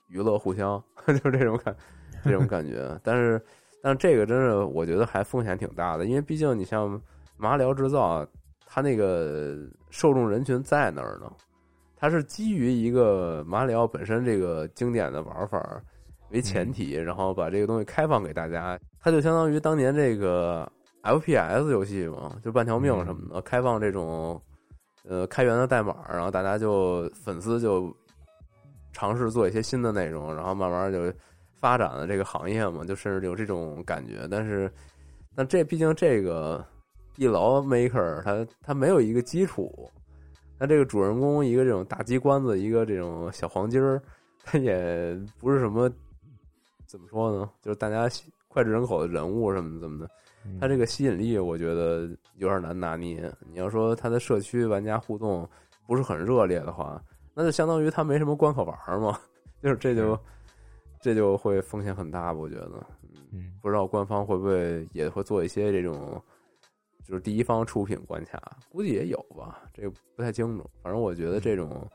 [0.08, 1.76] 娱乐互相， 就是这种感，
[2.24, 2.98] 这种感觉。
[3.02, 3.42] 但是，
[3.82, 7.00] 但是这个真是我觉得还风险挺大的，因为毕竟你像
[7.36, 8.26] 马里奥制造，
[8.66, 9.56] 它那个
[9.90, 11.30] 受众人群在那儿呢，
[11.96, 15.82] 它是基于一个马里奥本身这个经典的玩法
[16.30, 18.78] 为前提，然后把这个东西开放给大家。
[19.00, 20.70] 它就相当于当年这个
[21.02, 24.40] FPS 游戏嘛，就半条命什么的，开放这种
[25.08, 27.94] 呃开源的代码，然后大家就粉丝就。
[28.96, 31.12] 尝试做一些新的内容，然后慢慢就
[31.60, 34.26] 发展了这个行业嘛，就甚至有这种感觉。
[34.30, 34.72] 但是，
[35.34, 36.64] 但这毕竟这个
[37.14, 39.90] 地牢 maker，它它没有一个基础，
[40.58, 44.00] 它这个主人公一个这种大鸡冠子，一个这种小黄鸡儿，
[44.42, 45.92] 它也不是什么
[46.86, 50.10] 怎么说呢，就是大家脍炙人口的人物什么怎么的，
[50.58, 53.30] 它这个吸引力我觉得有点难拿捏。
[53.52, 55.46] 你要说它的社区玩家互动
[55.86, 56.98] 不是很热烈的话。
[57.38, 59.20] 那就相当于他没什么关可玩嘛，
[59.62, 60.18] 就是这就
[61.02, 62.86] 这就会风险很大，我觉得，
[63.30, 66.18] 嗯，不知道官方会不会也会做一些这种，
[67.04, 70.64] 就是第一方出品关卡，估计也有吧，这个不太清楚。
[70.82, 71.86] 反正我觉得这种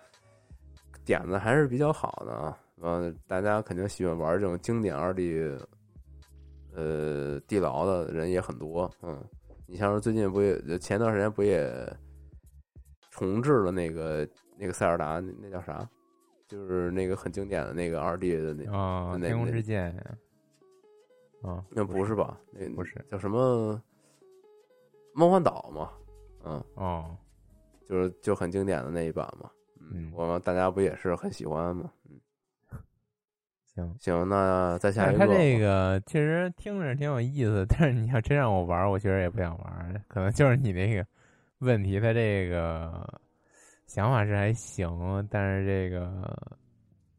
[1.04, 5.58] 点子还是比较好的啊，嗯，大家肯定喜欢玩这种经典二 D，
[6.76, 9.20] 呃，地牢的人也很多，嗯，
[9.66, 11.92] 你像是最近不也前段时间不也
[13.10, 14.30] 重置了那个。
[14.58, 15.88] 那个塞尔达，那那叫啥？
[16.48, 19.90] 就是那个很经典的那个二 D 的那啊，天空之剑
[21.42, 22.38] 啊，那不是吧？
[22.52, 23.82] 那不是叫什么
[25.14, 25.92] 梦幻岛嘛？
[26.44, 27.16] 嗯哦，
[27.88, 29.50] 就是就很经典的那一版嘛。
[29.80, 31.90] 嗯，我们大家不也是很喜欢吗？
[32.10, 32.20] 嗯，
[33.74, 35.20] 行行，那再下一个。
[35.20, 40.04] 他这个其实听着挺有意思， 但是你要真让我玩，我确实也不想玩。
[40.10, 41.08] 可能就是你那个
[41.60, 43.22] 问题，他这个。
[43.94, 46.34] 想法是还行，但是这个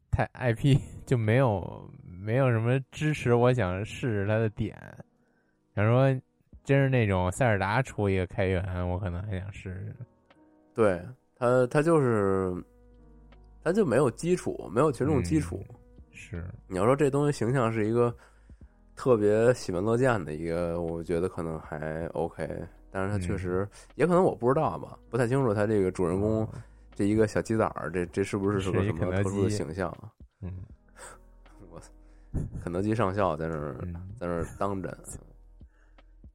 [0.09, 4.75] 太 IP 就没有没有什么支持，我想试试它的点。
[5.75, 6.09] 想说，
[6.63, 9.95] 真是那种塞尔达出一个开源，我可能还想试试。
[10.73, 10.99] 对
[11.37, 12.51] 他，他就是
[13.63, 15.63] 他就没有基础，没有群众基础。
[16.11, 18.11] 是你要说这东西形象是一个
[18.95, 22.49] 特别喜闻乐见的一个，我觉得可能还 OK。
[22.93, 26.47] 但是他确实，也可能我不知道吧，不太清楚他这个主人公
[26.93, 29.91] 这一个小鸡仔儿，这这是不是是个什么特殊的形象？
[30.41, 30.59] 嗯，
[31.71, 31.81] 我
[32.63, 33.75] 肯德基上校在那儿
[34.19, 34.95] 在那儿当着。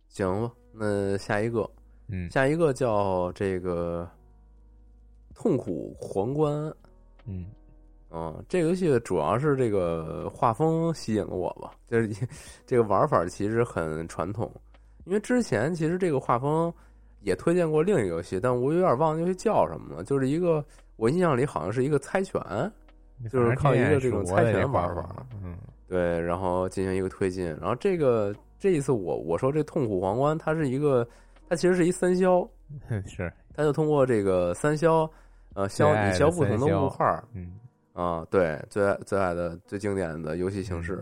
[0.09, 1.71] 行吧，那下一个，
[2.09, 4.09] 嗯，下一个叫这个
[5.33, 6.75] 痛苦皇冠，
[7.27, 7.47] 嗯，
[8.09, 12.27] 啊，这个游戏主要是这个画风吸引了我吧，就是
[12.67, 14.51] 这个玩法其实很传统，
[15.09, 16.73] 因为之前其实这个画风
[17.23, 20.65] 也推荐过另一个游戏，但我有点忘了游戏叫什么了，就是一个
[20.97, 22.41] 我印象里好像是一个猜拳，
[23.31, 25.57] 就是靠一个这种猜拳玩法，嗯，
[25.89, 28.35] 对，然后进行一个推进，然后这个。
[28.61, 31.09] 这一次我我说这痛苦皇冠，它是一个，
[31.49, 32.45] 它其实是一三消，
[33.07, 35.09] 是，它就通过这个三消，
[35.55, 37.53] 呃，消你消不同的物块，嗯，
[37.93, 41.01] 啊，对，最爱最爱的最经典的游戏形式，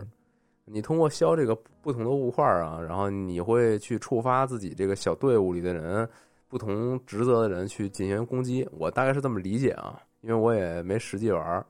[0.67, 6.07] 你通过消这个不同的物块啊，然后你会去触发自己这个小队伍里的人，
[6.47, 11.65] 不同职责的人去进行攻击，我大概是这么理解啊，因为我也没实际玩，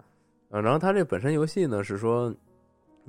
[0.50, 2.36] 嗯，然后它这本身游戏呢是说。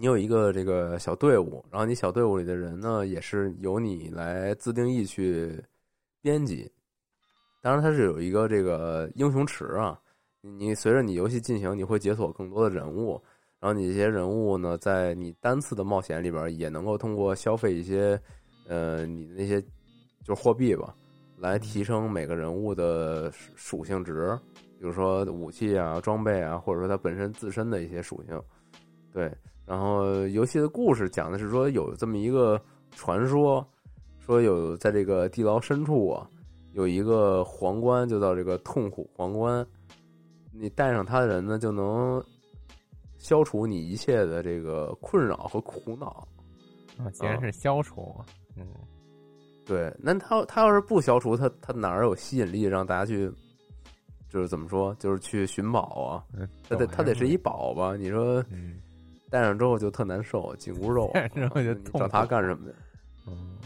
[0.00, 5.60] 你有一个这个小队伍，然后你小队伍里的人呢，也是由你来自定义去
[6.22, 6.70] 编辑。
[7.60, 9.98] 当然，它是有一个这个英雄池啊。
[10.40, 13.20] 你随着你游戏进行，你会解锁更多的人物，
[13.60, 18.20] 然后你这些人物呢，在你单次的冒险里边，也能够通过消费一些
[18.66, 19.60] 呃你的那些
[20.22, 20.94] 就是货币吧，
[21.36, 24.38] 来提升每个人物的属性值，
[24.78, 28.40] 比如说武器啊、装备啊，或者说它本身自身的一些属性，
[29.12, 29.30] 对。
[29.66, 32.58] 然后游戏的故事讲的是说有这么一个
[32.92, 33.66] 传说，
[34.18, 36.26] 说有在这个地牢深处啊，
[36.72, 39.66] 有一个皇冠，就叫这个痛苦皇冠。
[40.52, 42.22] 你戴上它的人呢，就能
[43.18, 46.26] 消除你一切的这个困扰和苦恼。
[46.96, 48.16] 啊，既然是消除，
[48.56, 48.66] 嗯，
[49.66, 49.94] 对。
[49.98, 53.30] 那他他要是不消除，他他哪儿有吸引力让大家去？
[54.30, 54.94] 就是怎么说？
[54.96, 56.24] 就是去寻宝啊？
[56.68, 57.96] 他得他得是一宝吧？
[57.96, 58.44] 你说？
[59.30, 61.10] 戴上之后就特难受，紧箍咒。
[61.34, 62.74] 然后就找他干什么的？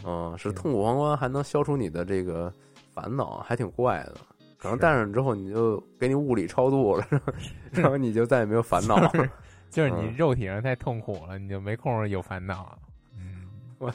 [0.05, 2.53] 嗯，是痛苦皇冠还能消除你的这个
[2.93, 4.15] 烦恼，还挺怪的。
[4.63, 7.05] 可能戴上之后你就给你物理超度了，
[7.71, 9.11] 然后你就再也没有烦恼了。
[9.69, 12.75] 就是你肉体上太痛苦了，你就没空有烦恼。
[13.15, 13.43] 嗯，
[13.77, 13.93] 我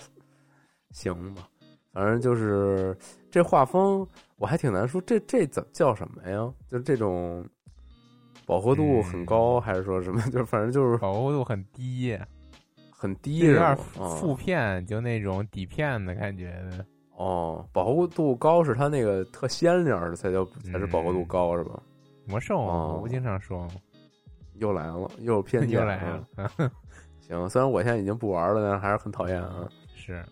[0.90, 1.48] 行吧，
[1.92, 2.96] 反正就是
[3.31, 6.52] 这画风我还挺难说，这这怎叫什么呀？
[6.68, 7.44] 就这种。
[8.46, 10.22] 饱和度很高，还是说什么？
[10.31, 12.18] 就反正就是饱和度很低，
[12.90, 16.87] 很低，有点负片，就那种底片的感觉的。
[17.18, 21.83] 哦，饱和度高是它那个特鲜亮的才叫才是饱和度高是吧？
[22.26, 23.70] 魔兽啊我不经常说吗？
[24.54, 26.24] 又来了，又偏见，又来了。
[27.20, 29.68] 行，虽然我现在已经不玩了，但是还是很讨厌啊。
[29.94, 30.24] 是，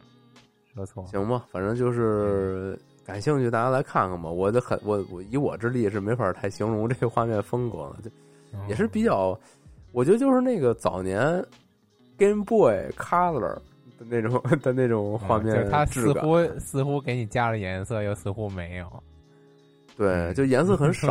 [0.75, 1.05] 说错。
[1.07, 2.79] 行吧，反正就是。
[3.05, 4.29] 感兴趣，大家来看看吧。
[4.29, 8.11] 我的很，我我以我之力是没法太形容这个画面风格了，就
[8.68, 9.38] 也是比较，
[9.92, 11.40] 我觉得就是那个早年
[12.18, 13.59] Game Boy Color
[13.99, 19.03] 的那种 的那种画面它似乎似乎给你加了颜色，又似乎没有。
[19.97, 21.09] 对，就颜色很少，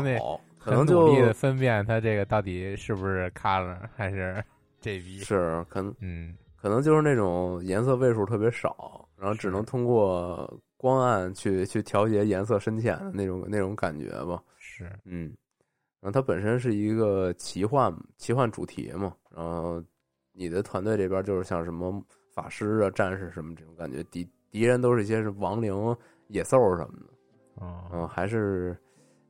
[0.60, 4.44] 可能就努力的分辨它这个到底是不是 Color 还是
[4.82, 5.24] JB。
[5.24, 10.52] 是，可能嗯，可能就是那种颜色位数特别少，然后只能通过。
[10.78, 15.34] 光暗去去调节颜色深浅的那种那种感觉吧，是嗯，
[16.00, 19.82] 然后它本身是一个奇幻奇幻主题嘛，然后
[20.32, 22.00] 你的团队这边就是像什么
[22.36, 25.74] 法师啊、战士什么这种感觉，敌敌人都是一些是亡灵、
[26.28, 27.14] 野兽什么的，
[27.94, 28.78] 嗯，还是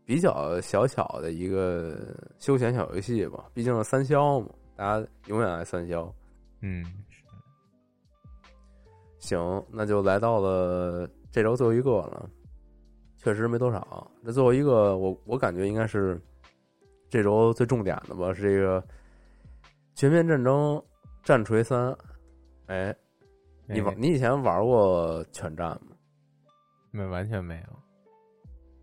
[0.04, 6.12] 比较小巧的一个休闲小游戏吧，毕竟是三消嘛，大家永远爱三消，
[6.62, 6.84] 嗯，
[9.20, 11.08] 行，那就来到了。
[11.32, 12.30] 这周最后一个了，
[13.18, 14.10] 确实没多少。
[14.24, 16.20] 这最后一个，我我感觉应该是
[17.10, 18.82] 这周最重点的吧，是这个
[19.94, 20.82] 《全面战争
[21.24, 21.92] 战锤三》。
[22.68, 22.96] 哎，
[23.68, 25.96] 你玩你以前玩过全战吗？
[26.92, 27.80] 没，完全没有。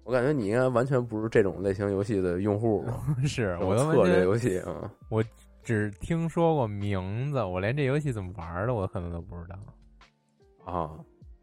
[0.04, 2.84] 我感觉你应该完全不是这种类型游戏的用户。
[3.24, 5.22] 是我策略游戏啊，我
[5.62, 10.72] 只听说过名字，我连这游戏怎么玩的，我可能都不知道。
[10.72, 10.90] 啊。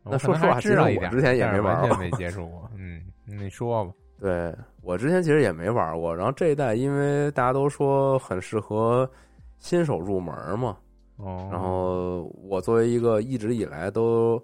[0.04, 2.70] 那说实话，其实我之前也没玩过，没接触过。
[2.76, 3.94] 嗯，你说吧。
[4.20, 6.16] 对我之前其实也没玩过。
[6.16, 9.10] 然后这一代，因为大家都说很适合
[9.58, 10.78] 新手入门嘛。
[11.20, 11.48] 哦。
[11.52, 14.44] 然后我作为一个一直以来都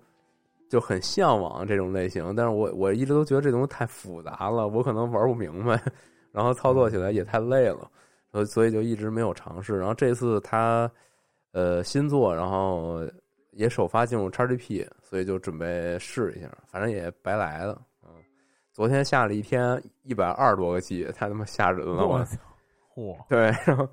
[0.70, 5.82] 就很向往这种类型，但是我我一直都觉得这东西太复杂了，我可能玩不明白，
[6.32, 7.90] 然后操作起来也太累了，
[8.32, 9.78] 所以所以就一直没有尝试。
[9.78, 10.92] 然后这次他
[11.52, 13.02] 呃新作，然后。
[13.58, 17.82] 也首发进入 XGP，所以就准备试一下，反正也白来了。
[18.04, 18.10] 嗯，
[18.74, 22.06] 昨天下了一天一百二十多个 G，太他妈吓人了！
[22.06, 22.38] 我操，
[22.94, 23.16] 嚯！
[23.30, 23.88] 对，然后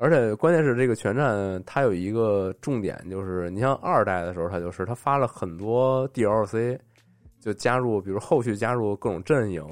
[0.00, 6.78] 而且关键是这个全战它有一个重点，就是你像二代的时候，它就是它发了很多 DLC，
[7.40, 9.64] 就加入，比如后续加入各种阵营，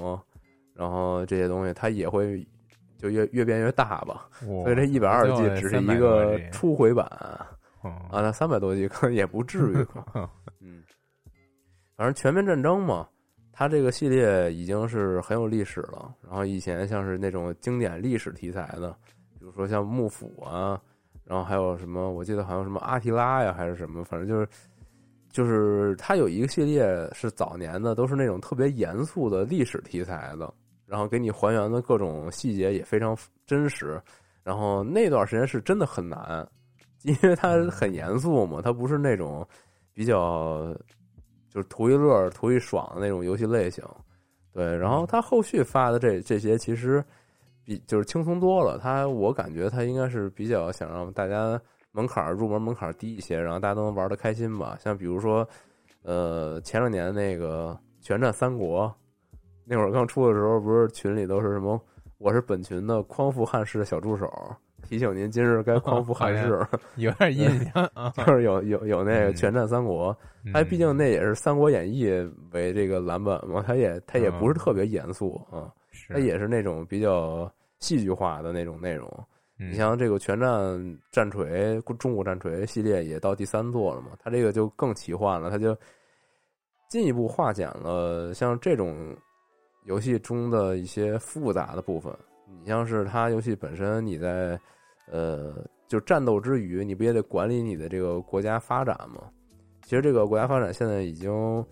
[0.73, 2.45] 然后这些东西它也会
[2.97, 4.27] 就越越变越大吧。
[4.39, 7.05] 所以这一百二十 G 只是一个初回版
[7.81, 9.75] 啊，那三百多 G 可能也不至于。
[10.59, 10.83] 嗯，
[11.95, 13.07] 反正全面战争嘛，
[13.53, 16.13] 它这个系列已经是很有历史了。
[16.21, 18.93] 然后以前像是那种经典历史题材的。
[19.47, 20.77] 比如说像幕府啊，
[21.23, 22.11] 然后还有什么？
[22.11, 24.03] 我记得好像什么阿提拉呀，还是什么？
[24.03, 24.47] 反正就是，
[25.29, 30.53] 就是它有一个系列是早年的，都是那种特别严肃的历史题材的，
[30.85, 34.01] 然后给你还原的各种细节也非常真实。
[34.43, 36.45] 然后那段时间是真的很难，
[37.03, 39.47] 因为它很严肃嘛，它不是那种
[39.93, 40.75] 比较
[41.49, 43.81] 就是图一乐、图一爽的那种游戏类型。
[44.51, 47.01] 对，然后它后续发的这这些其实。
[47.67, 51.59] 比就是轻松多了，他我感觉他应该是比较想让大家
[51.91, 54.77] 门槛入门门槛低一些，然后大家都能玩的开心吧。
[54.79, 55.45] 像比如说，
[56.03, 58.85] 呃，前两年那个《全战三国》，
[59.65, 61.77] 那会儿刚出的时候，不是群里都是什么？
[62.19, 64.31] 我是本群的匡扶汉室的小助手，
[64.81, 66.65] 提醒您今日该匡扶汉室。
[66.95, 67.91] 有点印象，
[68.25, 70.15] 就是有有有那个《全战三国》，
[70.53, 72.05] 它毕竟那也是《三国演义》
[72.53, 75.69] 为这个蓝本嘛，它也它也不是特别严肃啊，
[76.09, 77.51] 它也是那种比较。
[77.79, 79.07] 戏剧化的那种内容，
[79.55, 84.17] 你像这个《全战战锤》中国战锤系列也到第三座了嘛？
[84.19, 85.77] 它这个就更奇幻了，它就
[86.89, 89.15] 进一步化简了像这种
[89.85, 92.11] 游戏中的一些复杂的部分。
[92.47, 94.59] 你像是它游戏本身，你在
[95.11, 99.29] 呃，就战斗之余，你不也得管理你的这个国家发展吗？
[99.83, 101.63] 其实这个国家发展现在已经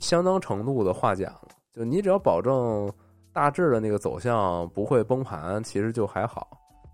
[0.00, 2.92] 相当程度的化简了，就你只要保证。
[3.32, 6.48] 大致的那个走向不会崩盘，其实就还好。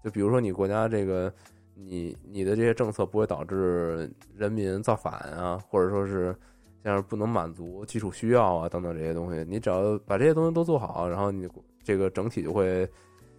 [0.05, 1.33] 就比如说你国家这个，
[1.75, 6.37] 你你的这些政策不会导致人民造反啊，或者说是
[6.85, 9.45] 像是不能满足基础需要啊等等这些东西。
[9.49, 11.49] 你只要把这些东西都做好，然后你
[11.83, 12.89] 这个整体就会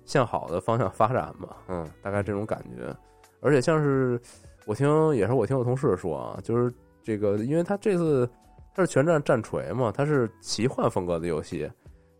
[0.04, 1.50] 向好的方向发展嘛。
[1.68, 2.94] 嗯，大概这种感觉。
[3.40, 4.20] 而且像是
[4.66, 6.74] 我听也是我听我同事说啊，就是
[7.04, 8.28] 这个，因为他这次
[8.74, 11.70] 他是全战战锤嘛，它是奇幻风格的游戏。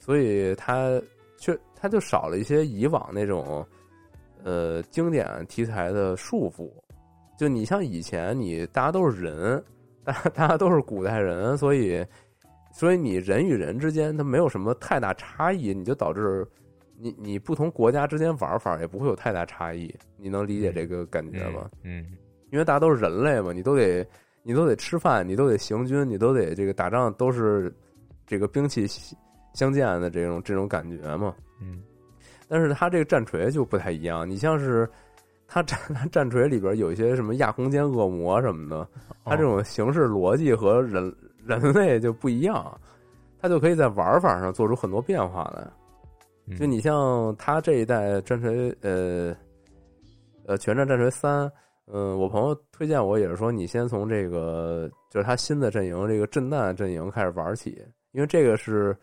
[0.08, 1.02] 所以它
[1.38, 3.68] 却它就少了一些以往那种，
[4.42, 6.72] 呃，经典题材的束缚。
[7.38, 9.62] 就你像以前，你大家都是人，
[10.06, 12.04] 大大家都是古代人，所以
[12.72, 16.48] 所以你人与人之间它没有什么太大差异，你就导致
[16.98, 19.94] 你你不同国家之间玩法也不会有太大差异。
[20.16, 21.70] 你能理解这个感觉吗？
[21.84, 22.06] 嗯，
[22.50, 24.08] 因为大家都是人类嘛，你都得
[24.42, 27.70] 你都得吃饭，你都得行军，你都得这个打仗，都是
[28.26, 28.88] 这个兵器。
[29.58, 31.82] 相见的这种这种感觉嘛，嗯，
[32.48, 34.30] 但是它这个战锤就不太一样。
[34.30, 34.88] 你像是
[35.48, 35.80] 它战
[36.12, 38.88] 战锤里边有一些什么亚空间恶魔什么的，
[39.26, 41.12] 它这种形式逻辑和人
[41.44, 42.80] 人类就不一样，
[43.42, 46.56] 它就可以在玩法上做出很多变化来。
[46.56, 49.36] 就你像他这一代战锤，呃
[50.46, 51.52] 呃，全战战锤三，
[51.88, 58.96] 嗯，我朋友推荐我也是说，你先从这个就是他新的阵营这个震旦阵营开始玩起，因为这个是。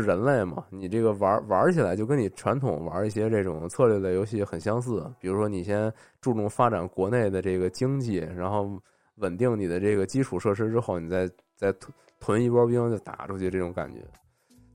[0.00, 0.64] 是人类嘛？
[0.70, 5.04] 你这个玩玩起来就跟你传统玩一些这种策略类游戏很相似。
[5.18, 8.80] 比如说，你先注重发展国内的这个经济，然后
[9.16, 14.00] 稳定你的这个基础设施之后，你再再囤囤一波兵就打出去，这种感觉。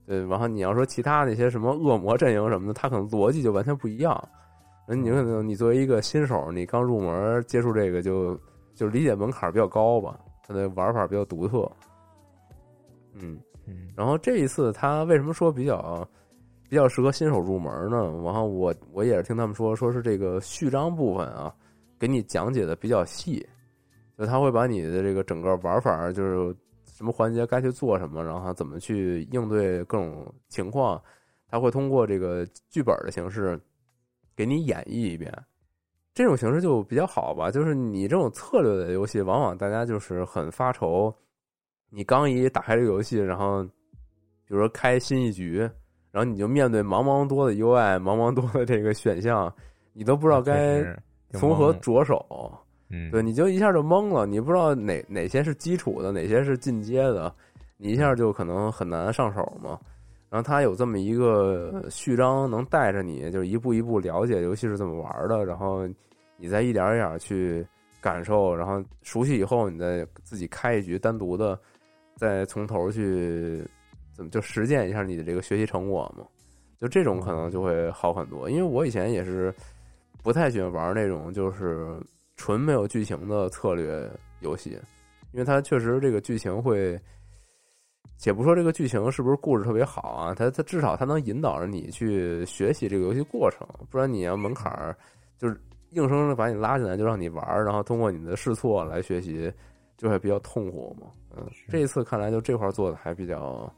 [0.06, 4.28] 对，然后你要说其他那些什么恶魔阵营什么的，它可能逻辑就完全不一样。
[4.86, 8.38] 那你可能你作为一个新手，你刚入门接触这个，就
[8.74, 11.70] 就理解门槛比较高吧，它的玩法比较独特。
[13.14, 13.38] 嗯。
[13.96, 16.08] 然后这一次他为什么说比较
[16.68, 17.96] 比较适合新手入门呢？
[18.24, 21.54] 然后我我也是听他们说，说是这个序章部分啊，
[21.98, 23.46] 给你讲解的比较细，
[24.16, 26.54] 就他会把你的这个整个玩法，就是
[26.84, 31.00] 什么环节该去做什么，然后怎么去应对各种情况，
[31.48, 33.58] 他会通过这个剧本的形式
[34.36, 35.32] 给你演绎一遍。
[36.14, 41.14] 这种形式就比较好吧，就是你这种策略的游戏，往往大家就是很发愁。
[41.90, 45.58] 你刚一打开这个游戏，然后，比如说开新一局，
[46.10, 49.52] 然后你就面对茫茫多的 UI，茫茫多的这个选项，
[49.92, 50.84] 你都不知道该
[51.32, 52.24] 从何着手。
[52.90, 57.34] 嗯，对，你就一下就懵了，你不知道哪哪些是基础的，哪些是进阶的，
[57.76, 59.78] 你一下就可能很难上手嘛。
[60.30, 65.86] 然后它有这么一个序章，能带着你，就是一步一步了解游戏是怎么玩的，然后
[66.36, 67.66] 你再一点一点去
[68.00, 71.58] 感受，然后熟悉以后，你再自己开一局单独的。
[72.18, 73.64] 再从头去
[74.12, 76.26] 怎么就实践一下你的这个学习成果嘛？
[76.80, 78.50] 就这种可能就会好很多。
[78.50, 79.54] 因为我以前也是
[80.22, 81.96] 不太喜欢玩那种就是
[82.36, 84.10] 纯没有剧情的策略
[84.40, 84.78] 游戏，
[85.32, 87.00] 因为它确实这个剧情会，
[88.16, 94.96] 且不说这个剧情是不是故事特别好啊，它它至少它能引导着你去学习这个游戏过程，不然你要门槛儿
[95.36, 95.60] 就是
[95.90, 99.52] 硬生生的把你拉进来就让你玩，然后通过你的试错来学习，
[99.98, 101.08] 就会比较痛苦嘛。
[101.36, 103.70] 嗯，这一次看来就这块做的还比较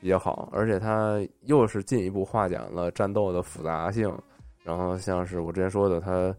[0.00, 4.10] 比较好，而且它又是进一步化简了战斗的复杂性。
[4.62, 6.34] 然后像是我之前说的，它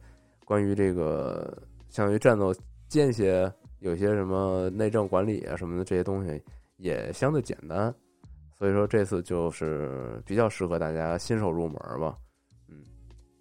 [0.46, 2.54] 关于这个相当于战斗
[2.88, 6.42] 间歇有些什么内政管理啊什么的这些东西
[6.78, 7.94] 也相对简单，
[8.58, 12.16] 所以说这次就是比较适合大家新手入门吧，
[12.70, 12.84] 嗯，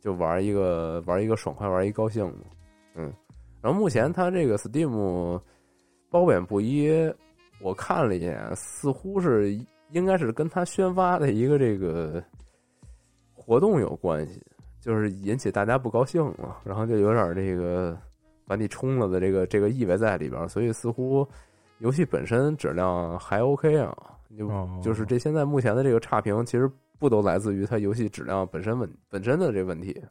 [0.01, 2.45] 就玩一个玩一个爽快，玩一高兴嘛，
[2.95, 3.13] 嗯。
[3.61, 5.39] 然后目前它这个 Steam
[6.11, 6.91] 褒贬不一，
[7.61, 9.57] 我看了一眼，似乎是
[9.91, 12.23] 应该是跟他宣发的一个这个
[13.33, 14.43] 活动有关系。
[14.81, 17.95] 就是引起大家不高兴了，然后就有点这个
[18.47, 21.29] 把你冲了的这个这个意味在里边，所以似乎
[21.81, 23.95] 游戏本身质量还 OK 啊。
[24.39, 24.49] 就
[24.83, 30.03] 就是这现在目前的这个差评，其实不都来自于它游戏质量本身问本身的这问题，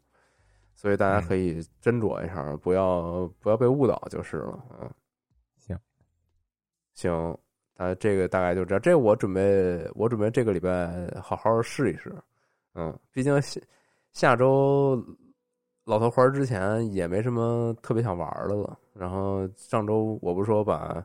[0.76, 4.60] 所以大家可以斟酌一下，不要不要被误导就是了。
[4.80, 4.90] 嗯，行
[7.00, 7.38] 行，
[7.78, 8.82] 啊，这个大概就这样。
[8.82, 12.14] 这我准备我准备这个礼拜好好试一试。
[12.76, 13.42] 嗯，毕竟。
[13.42, 13.62] 下
[14.12, 15.02] 下周
[15.86, 18.78] 老头环之前也没什么特别想玩的了。
[18.94, 21.02] 然后上周我不是说把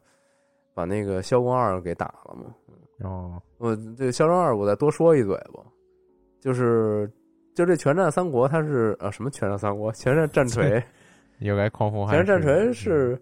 [0.72, 2.54] 把那个萧光二给打了吗？
[3.00, 5.62] 哦，我这萧光二我再多说一嘴吧，
[6.40, 7.08] 就是
[7.54, 9.92] 就这全战三国，它是啊什么全战三国？
[9.92, 10.82] 全战战锤
[11.40, 13.20] 又该狂风，全战战锤是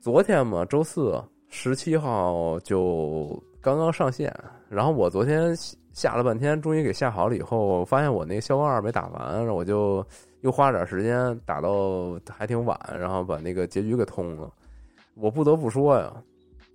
[0.00, 4.34] 昨天嘛，周四十七号就刚刚上线。
[4.68, 5.54] 然后我昨天。
[5.94, 7.34] 下了半天，终于给下好了。
[7.34, 10.06] 以后发现我那个消光二没打完，然后我就
[10.42, 14.48] 又花了点时间打到还挺晚，然后把那个结局给通了。
[15.14, 16.12] 我不得不说呀，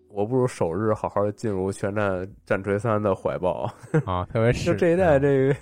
[0.10, 3.72] 我不如首日好好进入《全战战锤三》的怀抱
[4.04, 4.28] 啊！
[4.34, 5.56] 特别 是就这一代这个，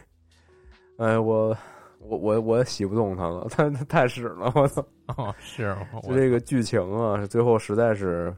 [0.97, 1.55] 哎，我
[1.99, 4.51] 我我我洗不动他了， 它它太屎了！
[4.55, 4.84] 我操！
[5.18, 8.36] 哦，是 就这个剧情啊，最后实在是，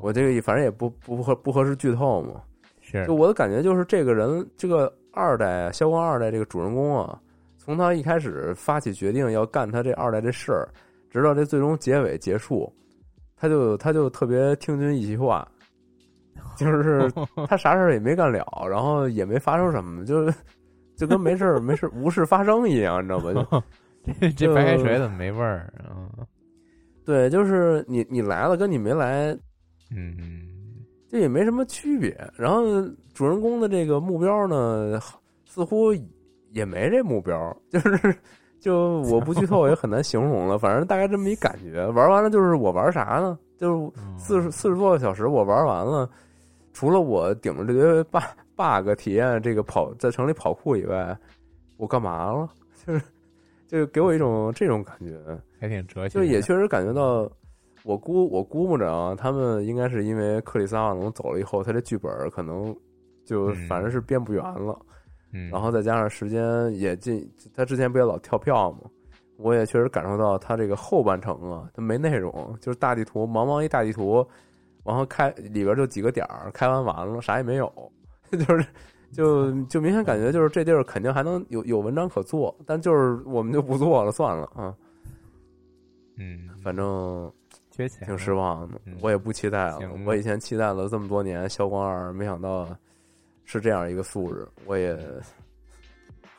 [0.00, 2.42] 我这个反正也不不合不合适剧透嘛。
[2.80, 7.20] 是就我的感觉就是这个人，这个二代萧光二代这个主人公啊，
[7.58, 10.68] 从他一开始发起决定要干他这二代这事儿，
[11.10, 12.72] 直到这最终结尾结束，
[13.36, 15.46] 他就他就特别听君一席话，
[16.56, 17.12] 就是
[17.46, 20.34] 他啥事儿也没干了，然后也没发生什么，就是
[20.96, 23.62] 就跟没事儿没事无事发生一样，你知道吧？
[24.20, 26.08] 这这白开水怎么没味儿啊？
[27.04, 29.36] 对，就是你你来了跟你没来，
[29.90, 30.48] 嗯。
[31.10, 32.14] 这也没什么区别。
[32.36, 32.62] 然后
[33.14, 35.00] 主人公的这个目标呢，
[35.46, 35.92] 似乎
[36.52, 38.14] 也没这目标，就是
[38.60, 40.58] 就我不剧透也很难形容了。
[40.58, 41.86] 反正大概这么一感觉。
[41.88, 43.38] 玩完了就是我玩啥呢？
[43.56, 46.08] 就是四十四十多个小时，我玩完了，
[46.74, 48.22] 除了我顶着这堆 bug
[48.54, 51.16] bug 体验这个跑在城里跑酷以外，
[51.78, 52.50] 我干嘛了？
[52.86, 53.02] 就是
[53.66, 55.18] 就给我一种这种感觉，
[55.58, 56.18] 还挺哲学。
[56.18, 57.26] 就也确实感觉到。
[57.88, 62.76] 我估我估摸着啊，他们应该是因为克里斯阿瓦隆走了以后，他这剧本可能
[63.24, 64.78] 就反正是编不圆了，
[65.32, 68.80] 嗯，然后再加上时间也近，他之前不也老跳票吗？
[69.38, 74.22] 我也确实感受到他这个后半程啊，他没内容，就是大地图茫茫一大地图，
[74.84, 77.72] 然后开里边就几个点儿，开完完了啥也没有，
[78.30, 78.66] 就是
[79.12, 84.74] 就就明显感觉就是这地儿肯定还能有有文章可做，但就是我们就不做了，算了啊，
[86.18, 87.32] 嗯，反正。
[87.86, 89.78] 挺失望的，嗯、我也不期待了。
[90.04, 92.66] 我以前期待了这么多年，消光二没想到
[93.44, 94.94] 是这样一个素质，我也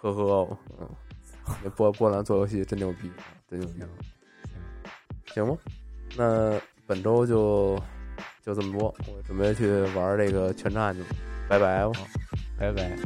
[0.02, 0.90] 呵呵，嗯，
[1.64, 3.12] 那波波兰做游戏真牛逼，
[3.50, 3.84] 真牛逼，
[5.34, 5.58] 行吗？
[6.18, 7.80] 那本周就
[8.44, 11.08] 就这么多，我准备去玩这个全战去了，
[11.48, 11.94] 拜拜吧，
[12.58, 12.98] 拜拜。